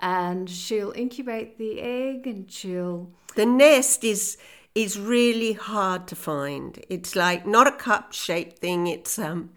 and 0.00 0.50
she'll 0.50 0.92
incubate 0.96 1.58
the 1.58 1.80
egg, 1.80 2.26
and 2.26 2.50
she'll 2.50 3.08
The 3.36 3.46
nest 3.46 4.02
is 4.02 4.36
is 4.74 4.98
really 4.98 5.52
hard 5.52 6.06
to 6.08 6.16
find. 6.16 6.84
It's 6.88 7.14
like 7.14 7.46
not 7.46 7.66
a 7.66 7.72
cup 7.72 8.12
shaped 8.12 8.58
thing. 8.58 8.86
It's 8.86 9.18
um, 9.18 9.50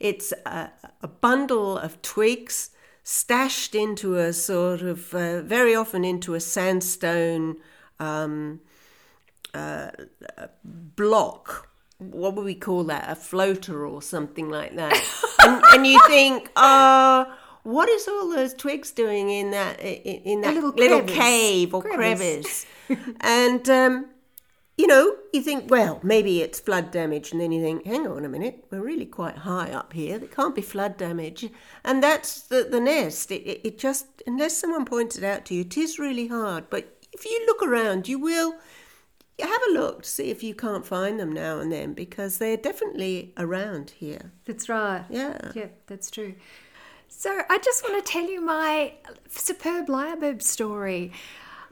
it's 0.00 0.32
a, 0.44 0.70
a 1.02 1.08
bundle 1.08 1.78
of 1.78 2.00
twigs 2.02 2.70
stashed 3.02 3.74
into 3.74 4.16
a 4.16 4.32
sort 4.32 4.82
of 4.82 5.14
uh, 5.14 5.42
very 5.42 5.74
often 5.74 6.04
into 6.04 6.34
a 6.34 6.40
sandstone 6.40 7.56
um, 7.98 8.60
uh, 9.54 9.90
block. 10.64 11.70
What 11.98 12.34
would 12.34 12.44
we 12.44 12.54
call 12.54 12.84
that? 12.84 13.10
A 13.10 13.14
floater 13.16 13.86
or 13.86 14.02
something 14.02 14.50
like 14.50 14.76
that. 14.76 14.92
and, 15.42 15.62
and 15.72 15.86
you 15.86 16.00
think, 16.06 16.50
uh, 16.54 17.24
what 17.62 17.88
is 17.88 18.06
all 18.06 18.28
those 18.30 18.54
twigs 18.54 18.90
doing 18.92 19.30
in 19.30 19.50
that 19.52 19.80
in, 19.80 20.22
in 20.22 20.40
that 20.42 20.54
little 20.54 20.70
little, 20.70 20.98
crevice. 21.00 21.16
cave 21.16 21.74
or 21.74 21.82
Crevice. 21.82 22.66
crevice? 22.86 23.14
and 23.20 23.68
um, 23.68 24.06
you 24.78 24.86
know, 24.86 25.16
you 25.32 25.42
think, 25.42 25.70
well, 25.70 25.98
maybe 26.04 26.40
it's 26.40 26.60
flood 26.60 26.92
damage, 26.92 27.32
and 27.32 27.40
then 27.40 27.50
you 27.50 27.60
think, 27.60 27.84
hang 27.84 28.06
on 28.06 28.24
a 28.24 28.28
minute, 28.28 28.64
we're 28.70 28.80
really 28.80 29.04
quite 29.06 29.38
high 29.38 29.72
up 29.72 29.92
here. 29.92 30.18
There 30.18 30.28
can't 30.28 30.54
be 30.54 30.62
flood 30.62 30.96
damage, 30.96 31.50
and 31.84 32.00
that's 32.00 32.42
the, 32.42 32.68
the 32.70 32.80
nest. 32.80 33.32
It, 33.32 33.42
it, 33.42 33.60
it 33.64 33.78
just, 33.78 34.06
unless 34.26 34.56
someone 34.56 34.84
points 34.84 35.18
it 35.18 35.24
out 35.24 35.44
to 35.46 35.54
you, 35.54 35.62
it 35.62 35.76
is 35.76 35.98
really 35.98 36.28
hard. 36.28 36.70
But 36.70 37.04
if 37.12 37.24
you 37.24 37.44
look 37.46 37.62
around, 37.62 38.08
you 38.08 38.18
will. 38.18 38.54
Have 39.40 39.62
a 39.70 39.72
look 39.72 40.02
to 40.02 40.08
see 40.08 40.30
if 40.30 40.42
you 40.42 40.52
can't 40.52 40.84
find 40.84 41.20
them 41.20 41.30
now 41.30 41.60
and 41.60 41.70
then 41.70 41.94
because 41.94 42.38
they're 42.38 42.56
definitely 42.56 43.32
around 43.36 43.90
here. 43.90 44.32
That's 44.46 44.68
right. 44.68 45.04
Yeah. 45.08 45.52
Yeah, 45.54 45.68
that's 45.86 46.10
true. 46.10 46.34
So 47.06 47.42
I 47.48 47.58
just 47.58 47.84
want 47.84 48.04
to 48.04 48.12
tell 48.12 48.28
you 48.28 48.40
my 48.40 48.94
superb 49.28 49.86
lyrebird 49.86 50.42
story. 50.42 51.12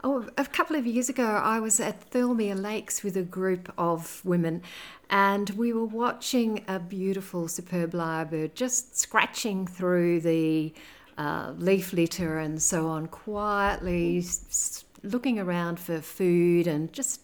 Oh, 0.03 0.27
a 0.37 0.45
couple 0.45 0.75
of 0.75 0.85
years 0.85 1.09
ago, 1.09 1.25
I 1.25 1.59
was 1.59 1.79
at 1.79 2.11
Thirlmere 2.11 2.61
Lakes 2.61 3.01
with 3.03 3.17
a 3.17 3.23
group 3.23 3.73
of 3.79 4.23
women, 4.23 4.61
and 5.09 5.49
we 5.51 5.73
were 5.73 5.85
watching 5.85 6.63
a 6.67 6.77
beautiful, 6.79 7.47
superb 7.47 7.93
lyrebird 7.93 8.53
just 8.53 8.95
scratching 8.95 9.65
through 9.65 10.21
the 10.21 10.71
uh, 11.17 11.53
leaf 11.57 11.93
litter 11.93 12.37
and 12.37 12.61
so 12.61 12.87
on, 12.87 13.07
quietly 13.07 14.19
s- 14.19 14.85
looking 15.01 15.39
around 15.39 15.79
for 15.79 15.99
food 15.99 16.67
and 16.67 16.93
just 16.93 17.21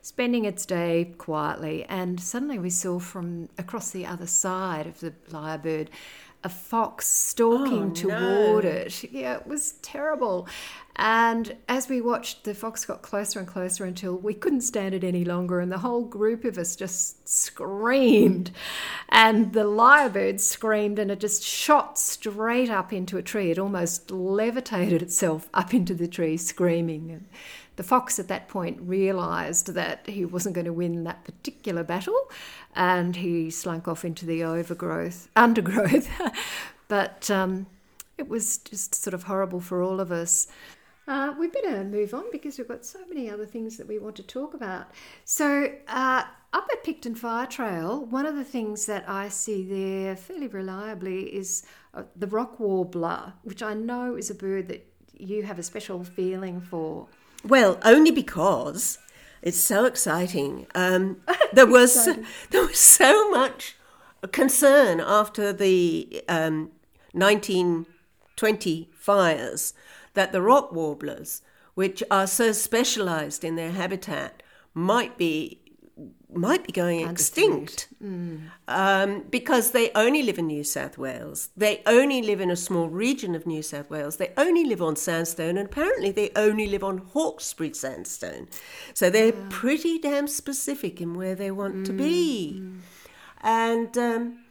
spending 0.00 0.46
its 0.46 0.64
day 0.64 1.12
quietly. 1.18 1.84
And 1.84 2.18
suddenly 2.18 2.58
we 2.58 2.70
saw 2.70 2.98
from 2.98 3.50
across 3.58 3.90
the 3.90 4.06
other 4.06 4.26
side 4.26 4.86
of 4.86 5.00
the 5.00 5.12
lyrebird 5.30 5.88
a 6.46 6.48
fox 6.48 7.08
stalking 7.08 7.90
oh, 7.90 7.94
toward 7.94 8.64
it. 8.64 9.02
Yeah, 9.10 9.34
it 9.34 9.48
was 9.48 9.72
terrible. 9.82 10.46
And 10.94 11.56
as 11.68 11.88
we 11.88 12.00
watched, 12.00 12.44
the 12.44 12.54
fox 12.54 12.84
got 12.84 13.02
closer 13.02 13.40
and 13.40 13.48
closer 13.48 13.84
until 13.84 14.16
we 14.16 14.32
couldn't 14.32 14.60
stand 14.60 14.94
it 14.94 15.02
any 15.02 15.24
longer, 15.24 15.58
and 15.58 15.72
the 15.72 15.78
whole 15.78 16.04
group 16.04 16.44
of 16.44 16.56
us 16.56 16.76
just 16.76 17.28
screamed. 17.28 18.52
And 19.08 19.54
the 19.54 19.64
lyrebird 19.64 20.38
screamed, 20.38 21.00
and 21.00 21.10
it 21.10 21.18
just 21.18 21.42
shot 21.42 21.98
straight 21.98 22.70
up 22.70 22.92
into 22.92 23.18
a 23.18 23.22
tree. 23.22 23.50
It 23.50 23.58
almost 23.58 24.12
levitated 24.12 25.02
itself 25.02 25.48
up 25.52 25.74
into 25.74 25.94
the 25.94 26.08
tree, 26.08 26.36
screaming. 26.36 27.10
And 27.10 27.26
the 27.76 27.82
fox 27.82 28.18
at 28.18 28.28
that 28.28 28.48
point 28.48 28.78
realised 28.80 29.74
that 29.74 30.08
he 30.08 30.24
wasn't 30.24 30.54
going 30.54 30.64
to 30.64 30.72
win 30.72 31.04
that 31.04 31.24
particular 31.24 31.84
battle, 31.84 32.30
and 32.74 33.16
he 33.16 33.50
slunk 33.50 33.86
off 33.86 34.04
into 34.04 34.26
the 34.26 34.42
overgrowth, 34.42 35.28
undergrowth. 35.36 36.08
but 36.88 37.30
um, 37.30 37.66
it 38.18 38.28
was 38.28 38.58
just 38.58 38.94
sort 38.94 39.14
of 39.14 39.24
horrible 39.24 39.60
for 39.60 39.82
all 39.82 40.00
of 40.00 40.10
us. 40.10 40.48
Uh, 41.08 41.32
we 41.38 41.46
better 41.46 41.84
move 41.84 42.12
on 42.14 42.24
because 42.32 42.58
we've 42.58 42.66
got 42.66 42.84
so 42.84 42.98
many 43.08 43.30
other 43.30 43.46
things 43.46 43.76
that 43.76 43.86
we 43.86 43.98
want 43.98 44.16
to 44.16 44.24
talk 44.24 44.54
about. 44.54 44.90
So, 45.24 45.72
uh, 45.86 46.24
up 46.52 46.68
at 46.72 46.82
Picton 46.82 47.14
Fire 47.14 47.46
Trail, 47.46 48.04
one 48.06 48.26
of 48.26 48.34
the 48.34 48.44
things 48.44 48.86
that 48.86 49.08
I 49.08 49.28
see 49.28 49.62
there 49.64 50.16
fairly 50.16 50.48
reliably 50.48 51.24
is 51.24 51.64
uh, 51.94 52.04
the 52.16 52.26
rock 52.26 52.58
warbler, 52.58 53.34
which 53.44 53.62
I 53.62 53.74
know 53.74 54.16
is 54.16 54.30
a 54.30 54.34
bird 54.34 54.66
that 54.68 54.84
you 55.16 55.44
have 55.44 55.58
a 55.58 55.62
special 55.62 56.02
feeling 56.02 56.60
for. 56.60 57.08
Well, 57.44 57.78
only 57.84 58.10
because 58.10 58.98
it's 59.42 59.60
so 59.60 59.84
exciting. 59.84 60.66
Um, 60.74 61.18
there 61.52 61.66
was 61.66 62.04
there 62.50 62.66
was 62.66 62.78
so 62.78 63.30
much 63.30 63.76
concern 64.32 65.00
after 65.00 65.52
the 65.52 66.22
um, 66.28 66.70
1920 67.12 68.90
fires 68.98 69.74
that 70.14 70.32
the 70.32 70.42
rock 70.42 70.72
warblers, 70.72 71.42
which 71.74 72.02
are 72.10 72.26
so 72.26 72.52
specialised 72.52 73.44
in 73.44 73.56
their 73.56 73.72
habitat, 73.72 74.42
might 74.74 75.16
be 75.16 75.60
might 76.32 76.66
be 76.66 76.72
going 76.72 77.08
extinct 77.08 77.88
mm. 78.02 78.38
um, 78.68 79.24
because 79.30 79.70
they 79.70 79.90
only 79.94 80.22
live 80.22 80.38
in 80.38 80.46
New 80.46 80.62
South 80.62 80.98
Wales. 80.98 81.48
They 81.56 81.82
only 81.86 82.20
live 82.20 82.40
in 82.40 82.50
a 82.50 82.56
small 82.56 82.88
region 82.88 83.34
of 83.34 83.46
New 83.46 83.62
South 83.62 83.88
Wales. 83.88 84.18
They 84.18 84.32
only 84.36 84.64
live 84.64 84.82
on 84.82 84.96
sandstone, 84.96 85.56
and 85.56 85.66
apparently 85.66 86.10
they 86.10 86.30
only 86.36 86.66
live 86.66 86.84
on 86.84 86.98
Hawkesbury 86.98 87.72
sandstone. 87.72 88.48
So 88.92 89.08
they're 89.08 89.26
yeah. 89.28 89.46
pretty 89.48 89.98
damn 89.98 90.28
specific 90.28 91.00
in 91.00 91.14
where 91.14 91.34
they 91.34 91.50
want 91.50 91.76
mm. 91.76 91.86
to 91.86 91.92
be. 91.92 92.60
Mm. 92.60 92.78
And 93.40 93.98
um, 93.98 94.44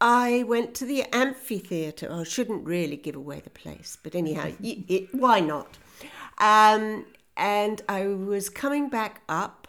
I 0.00 0.44
went 0.44 0.74
to 0.76 0.86
the 0.86 1.04
amphitheatre. 1.14 2.10
I 2.10 2.24
shouldn't 2.24 2.64
really 2.64 2.96
give 2.96 3.16
away 3.16 3.40
the 3.40 3.50
place, 3.50 3.98
but 4.02 4.14
anyhow, 4.14 4.52
it, 4.62 5.14
why 5.14 5.40
not? 5.40 5.76
Um, 6.38 7.04
and 7.36 7.82
I 7.88 8.06
was 8.06 8.48
coming 8.48 8.88
back 8.88 9.22
up 9.28 9.59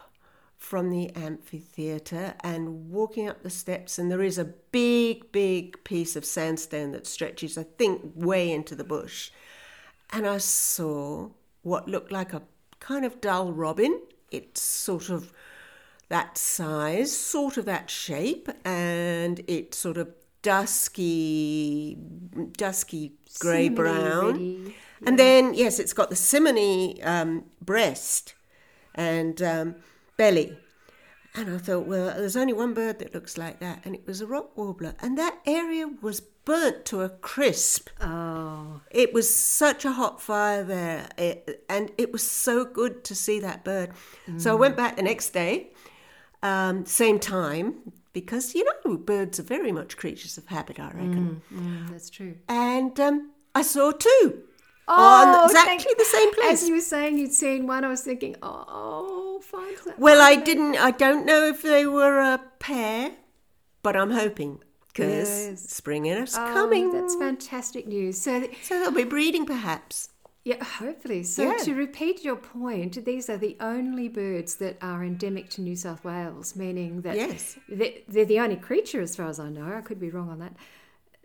from 0.62 0.92
the 0.92 1.10
amphitheatre 1.16 2.36
and 2.42 2.92
walking 2.92 3.28
up 3.28 3.42
the 3.42 3.50
steps, 3.50 3.98
and 3.98 4.12
there 4.12 4.22
is 4.22 4.38
a 4.38 4.46
big, 4.46 5.32
big 5.32 5.84
piece 5.84 6.16
of 6.16 6.24
sandstone 6.24 6.92
that 6.92 7.08
stretches, 7.08 7.58
I 7.58 7.64
think, 7.64 8.12
way 8.14 8.52
into 8.52 8.76
the 8.76 8.84
bush. 8.84 9.32
And 10.12 10.28
I 10.28 10.38
saw 10.38 11.32
what 11.64 11.88
looked 11.88 12.12
like 12.12 12.32
a 12.32 12.44
kind 12.80 13.04
of 13.06 13.20
dull 13.20 13.52
robin. 13.52 14.02
It's 14.30 14.62
sort 14.62 15.10
of 15.10 15.34
that 16.10 16.38
size, 16.38 17.12
sort 17.12 17.58
of 17.58 17.66
that 17.66 17.90
shape, 17.90 18.48
and 18.64 19.42
it's 19.48 19.80
sort 19.80 19.98
of 19.98 20.14
dusky, 20.44 21.98
dusky 22.56 23.14
grey 23.40 23.68
brown. 23.68 24.74
And 25.08 25.18
then, 25.18 25.56
yes, 25.56 25.80
it's 25.80 25.94
got 25.94 26.12
the 26.12 26.16
simony 26.16 27.02
um, 27.02 27.46
breast 27.60 28.36
and 28.94 29.42
um, 29.42 29.76
belly. 30.18 30.58
And 31.34 31.50
I 31.56 31.58
thought, 31.60 31.88
well, 31.88 32.08
there's 32.08 32.36
only 32.36 32.52
one 32.52 32.74
bird 32.74 33.00
that 33.00 33.14
looks 33.14 33.38
like 33.38 33.60
that, 33.62 33.82
and 33.86 33.96
it 33.96 34.06
was 34.06 34.20
a 34.20 34.28
rock 34.28 34.58
warbler. 34.58 34.96
And 35.00 35.18
that 35.18 35.40
area 35.46 35.88
was 36.02 36.20
burnt 36.20 36.84
to 36.86 37.02
a 37.02 37.10
crisp. 37.10 37.90
Oh. 38.02 38.82
It 38.92 39.14
was 39.14 39.34
such 39.34 39.86
a 39.86 39.94
hot 39.94 40.22
fire 40.22 40.64
there, 40.64 41.08
it, 41.18 41.64
and 41.70 41.92
it 41.98 42.12
was 42.12 42.22
so 42.22 42.66
good 42.66 43.06
to 43.06 43.16
see 43.16 43.40
that 43.40 43.64
bird. 43.64 43.92
Mm. 44.28 44.42
So 44.42 44.52
I 44.52 44.56
went 44.56 44.76
back 44.76 44.98
the 44.98 45.04
next 45.04 45.30
day, 45.30 45.70
um, 46.44 46.86
same 46.86 47.18
time, 47.18 47.76
because 48.12 48.54
you 48.54 48.66
know 48.66 48.98
birds 48.98 49.40
are 49.40 49.44
very 49.44 49.72
much 49.72 49.96
creatures 49.96 50.38
of 50.38 50.48
habit. 50.48 50.82
I 50.82 50.88
reckon. 50.88 51.42
Mm, 51.54 51.58
mm, 51.58 51.90
that's 51.92 52.10
true. 52.10 52.36
And 52.50 53.00
um, 53.00 53.32
I 53.56 53.62
saw 53.62 53.92
two. 53.92 54.44
Oh, 54.88 55.44
on 55.44 55.50
exactly 55.50 55.94
the 55.98 56.06
same 56.06 56.34
place. 56.34 56.62
As 56.64 56.68
you 56.68 56.76
were 56.76 56.82
saying, 56.82 57.18
you'd 57.18 57.34
seen 57.34 57.68
one. 57.68 57.86
I 57.86 57.88
was 57.88 58.02
thinking, 58.02 58.36
oh, 58.42 59.42
fine. 59.44 59.76
Well, 59.98 60.22
I 60.22 60.36
didn't. 60.36 60.78
I 60.78 60.92
don't 60.92 61.26
know 61.26 61.46
if 61.46 61.62
they 61.62 61.86
were 61.86 62.20
a 62.20 62.42
pair, 62.60 63.12
but 63.84 63.96
I'm 63.96 64.12
hoping 64.12 64.60
because 64.88 65.30
yes. 65.48 65.62
spring 65.62 66.06
is 66.06 66.36
oh, 66.36 66.54
coming. 66.54 66.92
That's 66.92 67.16
fantastic 67.16 67.88
news. 67.88 68.20
So, 68.20 68.48
so 68.64 68.80
they'll 68.80 68.92
be 68.92 69.04
breeding, 69.04 69.46
perhaps. 69.46 70.10
Yeah, 70.44 70.64
hopefully. 70.64 71.24
So, 71.24 71.52
yeah. 71.52 71.64
to 71.64 71.76
repeat 71.76 72.24
your 72.24 72.36
point, 72.36 73.06
these 73.06 73.30
are 73.30 73.38
the 73.38 73.56
only 73.60 74.10
birds 74.10 74.56
that 74.56 74.78
are 74.82 75.04
endemic 75.04 75.50
to 75.52 75.62
New 75.62 75.76
South 75.76 76.04
Wales, 76.04 76.56
meaning 76.56 77.02
that 77.02 77.16
yes. 77.16 77.60
they're 77.70 78.26
the 78.26 78.40
only 78.40 78.56
creature, 78.56 79.02
as 79.02 79.16
far 79.16 79.28
as 79.28 79.40
I 79.40 79.50
know. 79.50 79.72
I 79.72 79.82
could 79.82 80.00
be 80.00 80.10
wrong 80.10 80.30
on 80.30 80.40
that, 80.40 80.54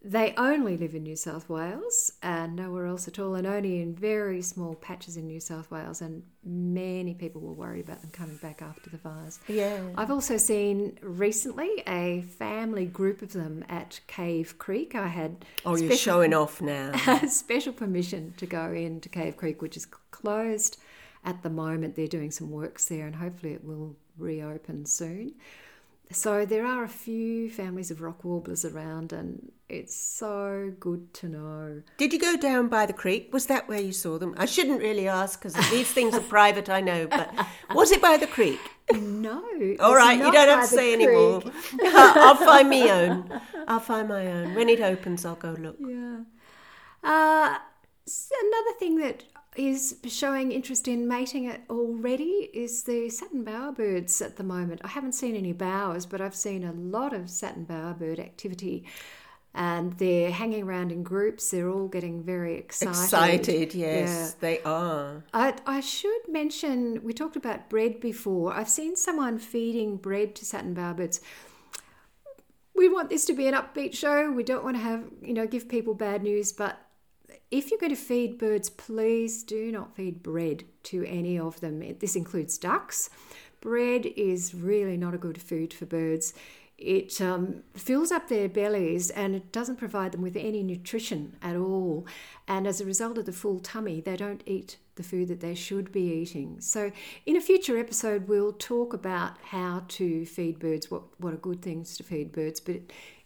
they 0.05 0.35
only 0.37 0.77
live 0.77 0.95
in 0.95 1.03
New 1.03 1.17
South 1.17 1.49
Wales 1.49 2.13
and 2.23 2.55
nowhere 2.55 2.87
else 2.87 3.09
at 3.09 3.19
all, 3.19 3.35
and 3.35 3.47
only 3.47 3.81
in 3.81 3.95
very 3.95 4.41
small 4.41 4.75
patches 4.75 5.17
in 5.17 5.27
New 5.27 5.41
South 5.41 5.71
Wales. 5.71 6.01
And 6.01 6.23
many 6.45 7.15
people 7.15 7.41
were 7.41 7.53
worried 7.53 7.85
about 7.85 8.03
them 8.03 8.11
coming 8.11 8.37
back 8.37 8.63
after 8.63 8.89
the 8.89 8.99
fires. 8.99 9.41
Yeah. 9.49 9.81
I've 9.97 10.11
also 10.11 10.37
seen 10.37 10.99
recently 11.03 11.83
a 11.89 12.23
family 12.39 12.87
group 12.87 13.21
of 13.21 13.33
them 13.33 13.65
at 13.69 14.01
Cave 14.07 14.59
Creek. 14.59 14.95
I 14.95 15.09
had. 15.09 15.45
Oh, 15.65 15.77
you're 15.77 15.97
showing 15.97 16.35
off 16.35 16.61
now. 16.61 16.93
special 17.29 17.73
permission 17.73 18.35
to 18.37 18.47
go 18.47 18.73
into 18.73 19.09
Cave 19.09 19.37
Creek, 19.37 19.61
which 19.61 19.77
is 19.77 19.87
closed 19.87 20.79
at 21.25 21.43
the 21.43 21.51
moment. 21.51 21.97
They're 21.97 22.07
doing 22.07 22.31
some 22.31 22.51
works 22.51 22.87
there, 22.87 23.07
and 23.07 23.17
hopefully 23.17 23.55
it 23.55 23.65
will 23.65 23.97
reopen 24.19 24.87
soon. 24.87 25.35
So 26.13 26.47
there 26.47 26.65
are 26.65 26.85
a 26.85 26.89
few 26.89 27.51
families 27.51 27.91
of 27.91 28.01
rock 28.01 28.25
warblers 28.25 28.65
around, 28.65 29.13
and 29.13 29.51
it's 29.69 29.97
so 29.97 30.73
good 30.79 31.13
to 31.15 31.29
know. 31.29 31.83
Did 31.97 32.13
you 32.13 32.21
go 32.21 32.37
down 32.37 32.69
by 32.69 32.87
the 32.87 32.93
creek? 32.93 33.33
Was 33.33 33.47
that 33.47 33.69
where 33.69 33.81
you 33.81 33.93
saw 33.93 34.17
them? 34.17 34.35
I 34.39 34.47
shouldn't 34.47 34.81
really 34.81 35.09
ask 35.09 35.43
because 35.43 35.55
these 35.71 35.91
things 35.91 36.15
are 36.15 36.21
private, 36.21 36.69
I 36.69 36.81
know, 36.81 37.09
but 37.09 37.35
was 37.75 37.91
it 37.91 38.01
by 38.01 38.17
the 38.17 38.29
creek? 38.29 38.61
No. 38.95 39.43
All 39.81 39.97
right, 39.97 40.17
you 40.17 40.31
don't 40.31 40.49
have 40.49 40.61
to 40.61 40.67
say 40.67 40.95
creek. 40.95 41.09
anymore. 41.09 41.43
I'll 41.85 42.37
find 42.37 42.71
my 42.71 42.89
own. 42.89 43.41
I'll 43.67 43.81
find 43.81 44.09
my 44.09 44.27
own. 44.29 44.55
When 44.55 44.69
it 44.69 44.81
opens, 44.81 45.25
I'll 45.25 45.35
go 45.35 45.57
look. 45.59 45.77
Yeah. 45.81 46.21
Uh, 47.03 47.59
another 48.45 48.79
thing 48.79 48.99
that 48.99 49.25
is 49.57 49.97
showing 50.07 50.53
interest 50.53 50.89
in 50.89 51.09
mating 51.09 51.45
it 51.45 51.63
already 51.69 52.51
is 52.53 52.83
the 52.85 53.09
satin 53.09 53.45
bowerbirds 53.45 54.21
at 54.25 54.37
the 54.37 54.45
moment. 54.45 54.81
I 54.85 54.89
haven't 54.89 55.13
seen 55.13 55.35
any 55.35 55.53
bowers, 55.53 56.07
but 56.07 56.21
I've 56.21 56.35
seen 56.35 56.65
a 56.65 56.73
lot 56.73 57.13
of 57.13 57.31
satin 57.31 57.67
bowerbird 57.67 58.19
activity. 58.19 58.85
And 59.55 59.95
they're 59.95 60.31
hanging 60.31 60.65
around 60.65 60.93
in 60.93 61.03
groups. 61.03 61.51
They're 61.51 61.71
all 61.71 61.89
getting 61.89 62.23
very 62.23 62.59
excited. 62.59 62.91
Excited, 62.91 63.75
yes, 63.75 64.09
yeah. 64.11 64.31
they 64.41 64.63
are. 64.65 65.25
I, 65.33 65.55
I 65.67 65.81
should 65.81 66.29
mention 66.29 67.03
we 67.03 67.15
talked 67.15 67.37
about 67.37 67.71
bread 67.71 67.99
before. 67.99 68.53
I've 68.53 68.69
seen 68.69 68.97
someone 68.97 69.39
feeding 69.39 69.97
bread 69.97 70.35
to 70.37 70.45
satin 70.45 70.75
bowerbirds 70.75 71.21
we 72.77 72.89
want 72.89 73.09
this 73.09 73.25
to 73.25 73.33
be 73.33 73.47
an 73.47 73.55
upbeat 73.55 73.95
show. 73.95 74.31
We 74.31 74.43
don't 74.43 74.63
want 74.63 74.77
to 74.77 74.83
have, 74.83 75.05
you 75.23 75.33
know, 75.33 75.47
give 75.47 75.69
people 75.69 75.95
bad 75.95 76.23
news, 76.23 76.53
but 76.53 76.79
if 77.51 77.71
you're 77.71 77.81
going 77.81 77.95
to 77.95 77.97
feed 77.97 78.39
birds, 78.39 78.71
please 78.71 79.43
do 79.43 79.71
not 79.71 79.95
feed 79.95 80.23
bread 80.23 80.65
to 80.85 81.05
any 81.05 81.39
of 81.39 81.61
them. 81.61 81.83
This 81.99 82.17
includes 82.17 82.59
ducks. 82.59 83.09
Bread 83.61 84.07
is 84.07 84.55
really 84.55 84.97
not 84.97 85.15
a 85.15 85.19
good 85.19 85.41
food 85.41 85.73
for 85.73 85.87
birds. 85.87 86.35
It 86.79 87.21
um, 87.23 87.63
fills 87.75 88.13
up 88.13 88.29
their 88.29 88.49
bellies 88.49 89.09
and 89.09 89.35
it 89.35 89.51
doesn't 89.51 89.77
provide 89.77 90.13
them 90.13 90.21
with 90.21 90.37
any 90.37 90.63
nutrition 90.63 91.37
at 91.41 91.57
all. 91.57 92.07
And 92.47 92.67
as 92.67 92.81
a 92.81 92.85
result 92.85 93.17
of 93.17 93.25
the 93.25 93.33
full 93.33 93.61
tummy, 93.61 94.01
they 94.01 94.17
don't 94.17 94.43
eat 94.45 94.77
the 94.97 95.03
food 95.03 95.29
that 95.29 95.41
they 95.41 95.55
should 95.55 95.91
be 95.91 96.03
eating. 96.03 96.61
So, 96.61 96.91
in 97.25 97.37
a 97.37 97.41
future 97.41 97.79
episode, 97.79 98.29
we'll 98.29 98.53
talk 98.53 98.93
about 98.93 99.39
how 99.43 99.85
to 99.89 100.27
feed 100.27 100.59
birds, 100.59 100.91
what, 100.91 101.03
what 101.19 101.33
are 101.33 101.39
good 101.39 101.63
things 101.63 101.97
to 101.97 102.03
feed 102.03 102.33
birds. 102.33 102.61
But 102.61 102.81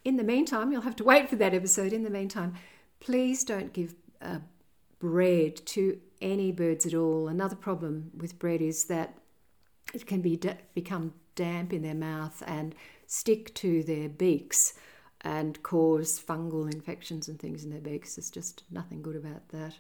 in 0.04 0.16
the 0.16 0.24
meantime, 0.24 0.70
you'll 0.70 0.83
have 0.83 0.96
to 0.96 1.04
wait 1.04 1.28
for 1.28 1.37
that 1.37 1.54
episode. 1.54 1.92
In 1.92 2.02
the 2.02 2.11
meantime, 2.11 2.54
please 3.00 3.44
don't 3.44 3.72
give 3.72 3.94
uh, 4.22 4.38
bread 4.98 5.64
to 5.66 5.98
any 6.20 6.52
birds 6.52 6.87
at 6.87 6.94
all. 6.94 7.28
Another 7.28 7.56
problem 7.56 8.11
with 8.16 8.38
bread 8.38 8.61
is 8.61 8.85
that 8.85 9.14
it 9.94 10.06
can 10.06 10.20
be 10.20 10.40
become 10.74 11.14
damp 11.35 11.72
in 11.72 11.83
their 11.83 11.94
mouth 11.94 12.42
and 12.46 12.74
stick 13.06 13.54
to 13.54 13.83
their 13.83 14.09
beaks 14.09 14.74
and 15.22 15.62
cause 15.62 16.20
fungal 16.20 16.72
infections 16.72 17.28
and 17.28 17.38
things 17.38 17.64
in 17.64 17.70
their 17.70 17.80
beaks. 17.80 18.16
There's 18.16 18.30
just 18.30 18.62
nothing 18.70 19.02
good 19.02 19.16
about 19.16 19.48
that. 19.48 19.74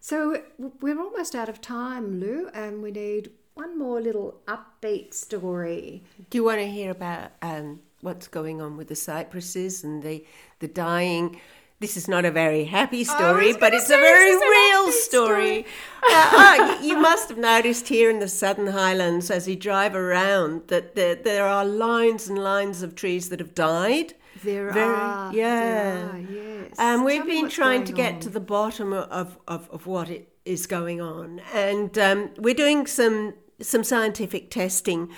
So 0.00 0.42
we're 0.58 1.00
almost 1.00 1.34
out 1.34 1.48
of 1.48 1.60
time, 1.60 2.18
Lou, 2.18 2.48
and 2.52 2.82
we 2.82 2.90
need 2.90 3.30
one 3.54 3.78
more 3.78 4.00
little 4.00 4.40
upbeat 4.48 5.14
story. 5.14 6.02
Do 6.30 6.38
you 6.38 6.44
want 6.44 6.60
to 6.60 6.66
hear 6.66 6.90
about 6.90 7.32
um, 7.40 7.80
what's 8.00 8.26
going 8.26 8.60
on 8.60 8.76
with 8.76 8.88
the 8.88 8.96
cypresses 8.96 9.84
and 9.84 10.02
the 10.02 10.24
the 10.58 10.68
dying? 10.68 11.40
This 11.82 11.96
is 11.96 12.06
not 12.08 12.24
a 12.24 12.30
very 12.30 12.64
happy 12.64 13.02
story, 13.04 13.52
but 13.52 13.74
it's 13.74 13.90
a 13.90 13.96
very 14.10 14.34
real 14.34 14.92
story. 14.92 15.64
story. 15.64 15.66
uh, 16.10 16.76
uh, 16.80 16.82
you 16.82 16.96
must 16.98 17.28
have 17.28 17.38
noticed 17.38 17.88
here 17.88 18.08
in 18.08 18.20
the 18.20 18.28
Southern 18.28 18.68
Highlands 18.68 19.30
as 19.30 19.46
you 19.48 19.56
drive 19.56 19.94
around 19.94 20.68
that 20.68 20.94
there, 20.94 21.16
there 21.16 21.44
are 21.44 21.64
lines 21.64 22.28
and 22.28 22.38
lines 22.38 22.82
of 22.82 22.94
trees 22.94 23.28
that 23.30 23.40
have 23.40 23.54
died. 23.54 24.14
There 24.44 24.70
Very- 24.70 24.94
are. 24.94 25.34
yeah. 25.34 25.94
There 25.94 26.10
are, 26.10 26.18
yes. 26.20 26.74
And 26.78 27.04
we've 27.04 27.18
Tell 27.18 27.26
been 27.26 27.48
trying 27.48 27.84
to 27.84 27.92
get 27.92 28.14
on. 28.14 28.20
to 28.20 28.28
the 28.30 28.40
bottom 28.40 28.92
of, 28.92 29.38
of, 29.48 29.68
of 29.70 29.86
what 29.86 30.08
it 30.08 30.28
is 30.44 30.66
going 30.66 31.00
on. 31.00 31.40
And 31.52 31.98
um, 31.98 32.30
we're 32.38 32.54
doing 32.54 32.86
some, 32.86 33.34
some 33.60 33.82
scientific 33.84 34.50
testing. 34.50 35.10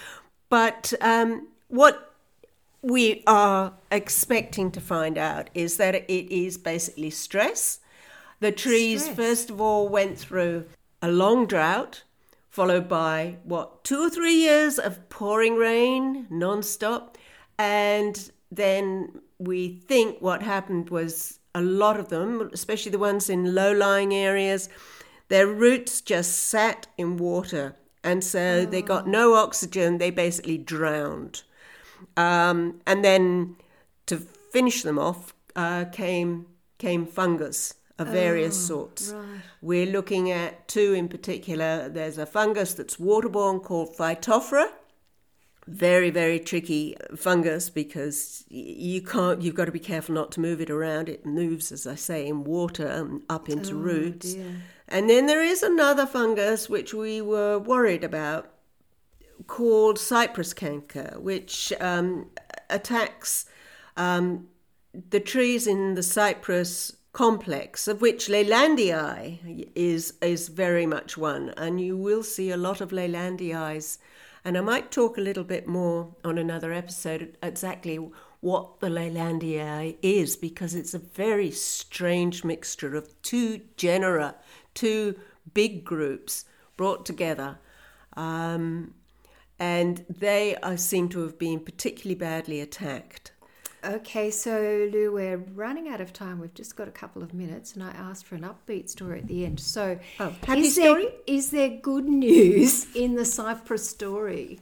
But 0.49 0.95
um, 1.01 1.49
what 1.69 2.14
we 2.85 3.23
are 3.27 3.73
expecting 3.91 4.71
to 4.71 4.81
find 4.81 5.17
out 5.17 5.49
is 5.55 5.79
that 5.79 5.95
it 5.95 6.31
is 6.31 6.59
basically 6.59 7.09
stress. 7.09 7.79
The 8.41 8.53
trees, 8.53 9.05
Stress. 9.05 9.17
first 9.17 9.51
of 9.51 9.59
all, 9.59 9.89
went 9.89 10.19
through 10.19 10.67
a 11.01 11.11
long 11.11 11.47
drought, 11.47 12.03
followed 12.51 12.87
by 12.87 13.39
what, 13.43 13.85
two 13.85 14.01
or 14.03 14.11
three 14.11 14.35
years 14.35 14.79
of 14.79 15.09
pouring 15.09 15.57
rain 15.57 16.27
non-stop. 16.29 17.17
And 17.59 18.31
then 18.53 19.19
we 19.39 19.81
think 19.89 20.21
what 20.21 20.43
happened 20.43 20.91
was 20.91 21.39
a 21.55 21.63
lot 21.63 21.99
of 21.99 22.11
them, 22.11 22.51
especially 22.53 22.93
the 22.93 22.99
ones 22.99 23.31
in 23.31 23.55
low 23.55 23.73
lying 23.73 24.13
areas, 24.13 24.69
their 25.29 25.47
roots 25.47 26.03
just 26.03 26.35
sat 26.39 26.87
in 26.99 27.17
water. 27.17 27.77
And 28.03 28.23
so 28.23 28.67
they 28.67 28.83
got 28.83 29.07
oh. 29.07 29.11
no 29.11 29.35
oxygen, 29.35 29.97
they 29.97 30.11
basically 30.11 30.59
drowned. 30.59 31.45
Um, 32.17 32.81
and 32.87 33.05
then 33.05 33.57
to 34.07 34.19
finish 34.19 34.83
them 34.83 34.99
off 34.99 35.35
uh, 35.57 35.87
came 35.87 36.47
came 36.79 37.07
fungus 37.07 37.75
of 37.99 38.09
various 38.09 38.67
sorts. 38.67 39.15
We're 39.63 39.87
looking 39.87 40.31
at 40.31 40.67
two 40.67 40.93
in 40.95 41.09
particular. 41.09 41.89
There's 41.89 42.19
a 42.19 42.27
fungus 42.27 42.75
that's 42.75 42.97
waterborne 42.97 43.63
called 43.63 43.97
Phytophthora. 43.97 44.67
Very 45.67 46.11
very 46.11 46.41
tricky 46.41 46.97
fungus 47.17 47.71
because 47.71 48.45
you 48.49 49.01
can't. 49.01 49.41
You've 49.41 49.55
got 49.55 49.65
to 49.67 49.73
be 49.73 49.79
careful 49.79 50.15
not 50.15 50.33
to 50.33 50.41
move 50.41 50.61
it 50.61 50.69
around. 50.69 51.09
It 51.09 51.25
moves, 51.25 51.73
as 51.73 51.87
I 51.87 51.95
say, 51.95 52.27
in 52.27 52.45
water 52.45 52.87
and 52.87 53.23
up 53.31 53.49
into 53.49 53.75
roots. 53.75 54.35
dear. 54.35 54.57
And 54.89 55.09
then 55.09 55.25
there 55.27 55.43
is 55.43 55.63
another 55.63 56.05
fungus 56.05 56.69
which 56.69 56.93
we 56.93 57.23
were 57.23 57.59
worried 57.59 58.05
about 58.05 58.54
called 59.47 59.99
cypress 59.99 60.53
canker, 60.55 61.17
which 61.19 61.73
um, 61.81 62.31
attacks 62.71 63.47
um, 63.97 64.49
the 65.11 65.21
trees 65.21 65.67
in 65.67 65.95
the 65.95 66.03
cypress 66.03 66.97
complex, 67.13 67.89
of 67.89 68.01
which 68.01 68.29
Leylandii 68.29 69.69
is 69.75 70.15
is 70.21 70.49
very 70.49 70.87
much 70.87 71.17
one, 71.17 71.55
and 71.57 71.81
you 71.81 71.97
will 71.97 72.23
see 72.23 72.51
a 72.51 72.57
lot 72.57 72.81
of 72.81 72.91
Leylandii. 72.91 73.99
And 74.45 74.59
I 74.59 74.61
might 74.61 74.91
talk 74.91 75.17
a 75.17 75.23
little 75.23 75.45
bit 75.45 75.67
more 75.67 76.15
on 76.23 76.37
another 76.37 76.73
episode 76.73 77.37
exactly 77.43 77.99
what 78.41 78.81
the 78.81 78.89
Leylandii 78.89 79.97
is, 80.03 80.37
because 80.37 80.75
it's 80.75 80.93
a 80.93 80.99
very 80.99 81.51
strange 81.51 82.45
mixture 82.45 82.95
of 82.95 83.09
two 83.23 83.61
genera, 83.77 84.35
two 84.75 85.15
big 85.55 85.85
groups 85.85 86.45
brought 86.77 87.07
together. 87.07 87.59
Um, 88.17 88.95
and 89.65 90.05
they 90.11 90.57
uh, 90.57 90.77
seem 90.77 91.09
to 91.09 91.21
have 91.21 91.39
been 91.39 91.59
particularly 91.59 92.15
badly 92.15 92.61
attacked. 92.61 93.33
Okay, 93.83 94.31
so 94.31 94.89
Lou, 94.93 95.13
we're 95.13 95.39
running 95.55 95.89
out 95.89 96.03
of 96.03 96.13
time. 96.13 96.39
We've 96.39 96.53
just 96.53 96.77
got 96.77 96.87
a 96.87 96.91
couple 96.91 97.23
of 97.23 97.33
minutes, 97.33 97.75
and 97.75 97.83
I 97.83 97.91
asked 97.91 98.27
for 98.27 98.35
an 98.35 98.43
upbeat 98.43 98.91
story 98.91 99.21
at 99.21 99.27
the 99.27 99.45
end. 99.47 99.61
So, 99.61 99.99
Oh, 100.21 100.35
happy 100.47 100.61
is 100.61 100.75
story? 100.75 101.05
There, 101.05 101.13
is 101.27 101.51
there 101.51 101.71
good 101.71 102.05
news 102.05 102.95
in 102.95 103.15
the 103.15 103.25
cypress 103.25 103.89
story? 103.89 104.61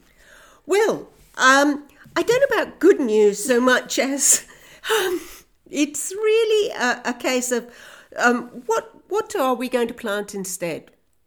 Well, 0.67 1.09
um, 1.37 1.85
I 2.15 2.23
don't 2.23 2.41
know 2.51 2.63
about 2.63 2.79
good 2.79 3.01
news 3.01 3.45
so 3.45 3.61
much 3.61 3.99
as 3.99 4.47
um, 4.91 5.21
it's 5.69 6.13
really 6.13 6.71
a, 6.71 7.03
a 7.07 7.15
case 7.15 7.51
of 7.51 7.73
um, 8.17 8.49
what 8.67 8.85
what 9.09 9.35
are 9.35 9.55
we 9.55 9.69
going 9.69 9.89
to 9.89 9.95
plant 9.95 10.33
instead? 10.35 10.91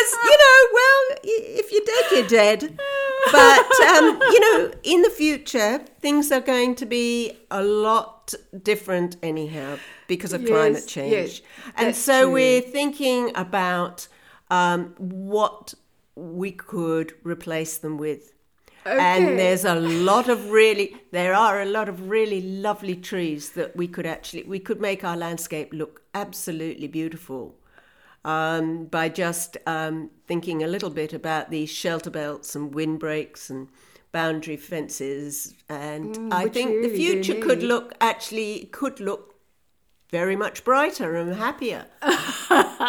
Because 0.00 0.12
you 0.24 0.36
know, 0.44 0.58
well, 0.72 1.18
if 1.24 1.72
you're 1.72 1.84
dead, 1.84 2.04
you're 2.12 2.28
dead. 2.28 2.78
But 3.32 3.80
um, 3.88 4.20
you 4.32 4.40
know, 4.40 4.72
in 4.82 5.02
the 5.02 5.10
future, 5.10 5.78
things 6.00 6.32
are 6.32 6.40
going 6.40 6.74
to 6.76 6.86
be 6.86 7.36
a 7.50 7.62
lot 7.62 8.34
different 8.62 9.16
anyhow 9.22 9.78
because 10.08 10.32
of 10.32 10.42
Yes, 10.42 10.50
climate 10.50 10.86
change. 10.86 11.12
yes, 11.12 11.40
and 11.76 11.94
so 11.94 12.22
true. 12.22 12.32
we're 12.32 12.60
thinking 12.60 13.30
about 13.34 14.08
um, 14.50 14.94
what 14.98 15.74
we 16.16 16.50
could 16.50 17.12
replace 17.22 17.78
them 17.78 17.98
with. 17.98 18.32
Okay. 18.86 18.98
And 18.98 19.38
there's 19.38 19.66
a 19.66 19.74
lot 19.74 20.30
of 20.30 20.50
really, 20.50 20.96
there 21.12 21.34
are 21.34 21.60
a 21.60 21.66
lot 21.66 21.88
of 21.90 22.08
really 22.08 22.40
lovely 22.40 22.96
trees 22.96 23.50
that 23.50 23.76
we 23.76 23.86
could 23.86 24.06
actually, 24.06 24.44
we 24.44 24.58
could 24.58 24.80
make 24.80 25.04
our 25.04 25.18
landscape 25.18 25.68
look 25.74 26.00
absolutely 26.14 26.88
beautiful 26.88 27.59
um, 28.24 28.86
by 28.86 29.08
just 29.08 29.56
um, 29.66 30.10
thinking 30.26 30.62
a 30.62 30.66
little 30.66 30.90
bit 30.90 31.12
about 31.12 31.50
these 31.50 31.70
shelter 31.70 32.10
belts 32.10 32.54
and 32.54 32.74
windbreaks 32.74 33.50
and 33.50 33.68
boundary 34.12 34.56
fences. 34.56 35.54
And 35.68 36.32
I 36.32 36.48
think 36.48 36.70
we 36.70 36.88
the 36.88 36.96
future 36.96 37.34
could 37.34 37.62
look, 37.62 37.94
actually, 38.00 38.66
could 38.72 39.00
look 39.00 39.30
very 40.10 40.34
much 40.34 40.64
brighter 40.64 41.16
and 41.16 41.34
happier. 41.34 41.86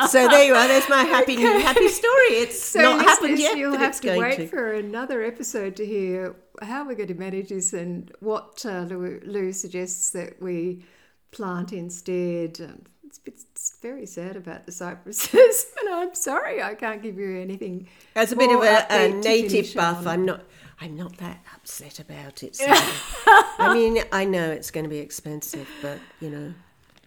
so 0.10 0.28
there 0.28 0.44
you 0.44 0.56
are. 0.56 0.68
There's 0.68 0.90
my 0.90 1.04
happy 1.04 1.36
new 1.36 1.60
happy 1.60 1.88
story. 1.88 2.34
It's 2.42 2.62
So, 2.72 2.82
not 2.82 3.06
happened 3.06 3.38
yet, 3.38 3.58
you'll 3.58 3.78
have 3.78 4.02
to 4.02 4.18
wait 4.18 4.38
to. 4.38 4.48
for 4.48 4.74
another 4.74 5.24
episode 5.24 5.76
to 5.76 5.86
hear 5.86 6.36
how 6.62 6.86
we're 6.86 6.96
going 6.96 7.10
to 7.10 7.16
manage 7.16 7.50
this 7.50 7.74
and 7.74 8.12
what 8.20 8.66
uh, 8.66 8.82
Lou, 8.82 9.20
Lou 9.24 9.54
suggests 9.54 10.10
that 10.12 10.42
we 10.42 10.84
plant 11.32 11.74
instead. 11.74 12.60
It's, 13.26 13.46
it's 13.54 13.78
very 13.82 14.06
sad 14.06 14.38
about 14.38 14.66
the 14.66 14.72
cypresses, 14.72 15.66
and 15.82 15.94
I'm 15.94 16.16
sorry 16.16 16.64
I 16.64 16.76
can't 16.76 17.02
give 17.02 17.18
you 17.18 17.42
anything. 17.42 17.90
As 18.16 18.32
a 18.32 18.38
bit 18.38 18.52
of 18.52 18.64
a, 18.64 18.86
a 18.90 19.10
native 19.10 19.74
buff, 19.76 20.00
on. 20.00 20.08
I'm 20.08 20.26
not. 20.26 20.44
I'm 20.80 20.96
not 20.96 21.18
that 21.18 21.44
upset 21.54 22.00
about 22.00 22.42
it. 22.42 22.56
Sarah. 22.56 22.78
I 22.78 23.72
mean, 23.74 24.02
I 24.12 24.26
know 24.26 24.50
it's 24.50 24.72
going 24.72 24.86
to 24.86 24.90
be 24.90 25.00
expensive, 25.00 25.68
but 25.82 26.00
you 26.22 26.30
know. 26.30 26.54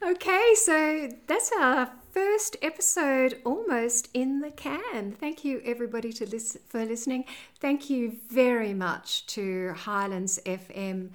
Okay, 0.02 0.52
so 0.56 1.08
that's 1.26 1.50
our 1.58 1.90
first 2.12 2.56
episode 2.62 3.40
almost 3.44 4.08
in 4.12 4.40
the 4.40 4.50
can. 4.50 5.12
Thank 5.12 5.44
you 5.44 5.62
everybody 5.64 6.12
to 6.12 6.26
listen, 6.26 6.60
for 6.68 6.84
listening. 6.84 7.24
Thank 7.58 7.88
you 7.88 8.18
very 8.28 8.74
much 8.74 9.26
to 9.28 9.72
Highlands 9.72 10.38
FM 10.44 11.10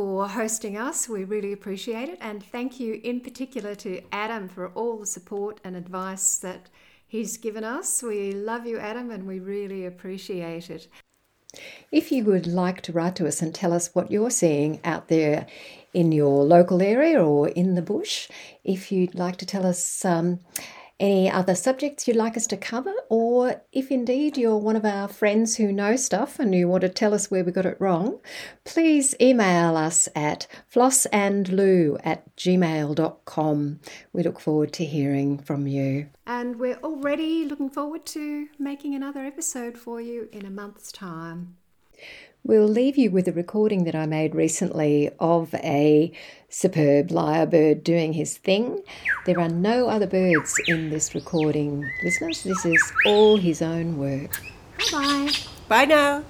for 0.00 0.26
hosting 0.26 0.78
us. 0.78 1.10
We 1.10 1.24
really 1.24 1.52
appreciate 1.52 2.08
it. 2.08 2.16
And 2.22 2.42
thank 2.42 2.80
you 2.80 2.98
in 3.04 3.20
particular 3.20 3.74
to 3.74 4.00
Adam 4.10 4.48
for 4.48 4.68
all 4.68 4.96
the 4.96 5.04
support 5.04 5.60
and 5.62 5.76
advice 5.76 6.38
that 6.38 6.70
he's 7.06 7.36
given 7.36 7.64
us. 7.64 8.02
We 8.02 8.32
love 8.32 8.66
you, 8.66 8.78
Adam, 8.78 9.10
and 9.10 9.26
we 9.26 9.40
really 9.40 9.84
appreciate 9.84 10.70
it. 10.70 10.88
If 11.92 12.10
you 12.10 12.24
would 12.24 12.46
like 12.46 12.80
to 12.82 12.92
write 12.92 13.14
to 13.16 13.26
us 13.28 13.42
and 13.42 13.54
tell 13.54 13.74
us 13.74 13.94
what 13.94 14.10
you're 14.10 14.30
seeing 14.30 14.80
out 14.84 15.08
there 15.08 15.46
in 15.92 16.12
your 16.12 16.44
local 16.44 16.80
area 16.80 17.22
or 17.22 17.48
in 17.48 17.74
the 17.74 17.82
bush, 17.82 18.30
if 18.64 18.90
you'd 18.90 19.14
like 19.14 19.36
to 19.36 19.44
tell 19.44 19.66
us 19.66 20.02
um, 20.06 20.40
any 21.00 21.30
other 21.30 21.54
subjects 21.54 22.06
you'd 22.06 22.16
like 22.16 22.36
us 22.36 22.46
to 22.48 22.56
cover, 22.56 22.92
or 23.08 23.62
if 23.72 23.90
indeed 23.90 24.36
you're 24.36 24.56
one 24.56 24.76
of 24.76 24.84
our 24.84 25.08
friends 25.08 25.56
who 25.56 25.72
know 25.72 25.96
stuff 25.96 26.38
and 26.38 26.54
you 26.54 26.68
want 26.68 26.82
to 26.82 26.88
tell 26.88 27.14
us 27.14 27.30
where 27.30 27.42
we 27.42 27.50
got 27.50 27.66
it 27.66 27.80
wrong, 27.80 28.20
please 28.64 29.14
email 29.20 29.76
us 29.76 30.08
at 30.14 30.46
flossandlou 30.72 31.98
at 32.04 32.36
gmail.com. 32.36 33.80
We 34.12 34.22
look 34.22 34.38
forward 34.38 34.72
to 34.74 34.84
hearing 34.84 35.38
from 35.38 35.66
you. 35.66 36.08
And 36.26 36.60
we're 36.60 36.78
already 36.84 37.44
looking 37.46 37.70
forward 37.70 38.06
to 38.06 38.48
making 38.58 38.94
another 38.94 39.20
episode 39.20 39.78
for 39.78 40.00
you 40.00 40.28
in 40.30 40.46
a 40.46 40.50
month's 40.50 40.92
time. 40.92 41.56
We'll 42.42 42.68
leave 42.68 42.96
you 42.96 43.10
with 43.10 43.28
a 43.28 43.32
recording 43.32 43.84
that 43.84 43.94
I 43.94 44.06
made 44.06 44.34
recently 44.34 45.10
of 45.20 45.54
a 45.56 46.10
superb 46.48 47.08
lyrebird 47.08 47.84
doing 47.84 48.14
his 48.14 48.38
thing. 48.38 48.82
There 49.26 49.38
are 49.38 49.48
no 49.48 49.88
other 49.88 50.06
birds 50.06 50.54
in 50.66 50.88
this 50.88 51.14
recording, 51.14 51.86
listeners. 52.02 52.42
This 52.42 52.64
is 52.64 52.92
all 53.04 53.36
his 53.36 53.60
own 53.60 53.98
work. 53.98 54.40
Bye 54.78 54.84
bye. 54.90 55.32
Bye 55.68 55.84
now. 55.84 56.24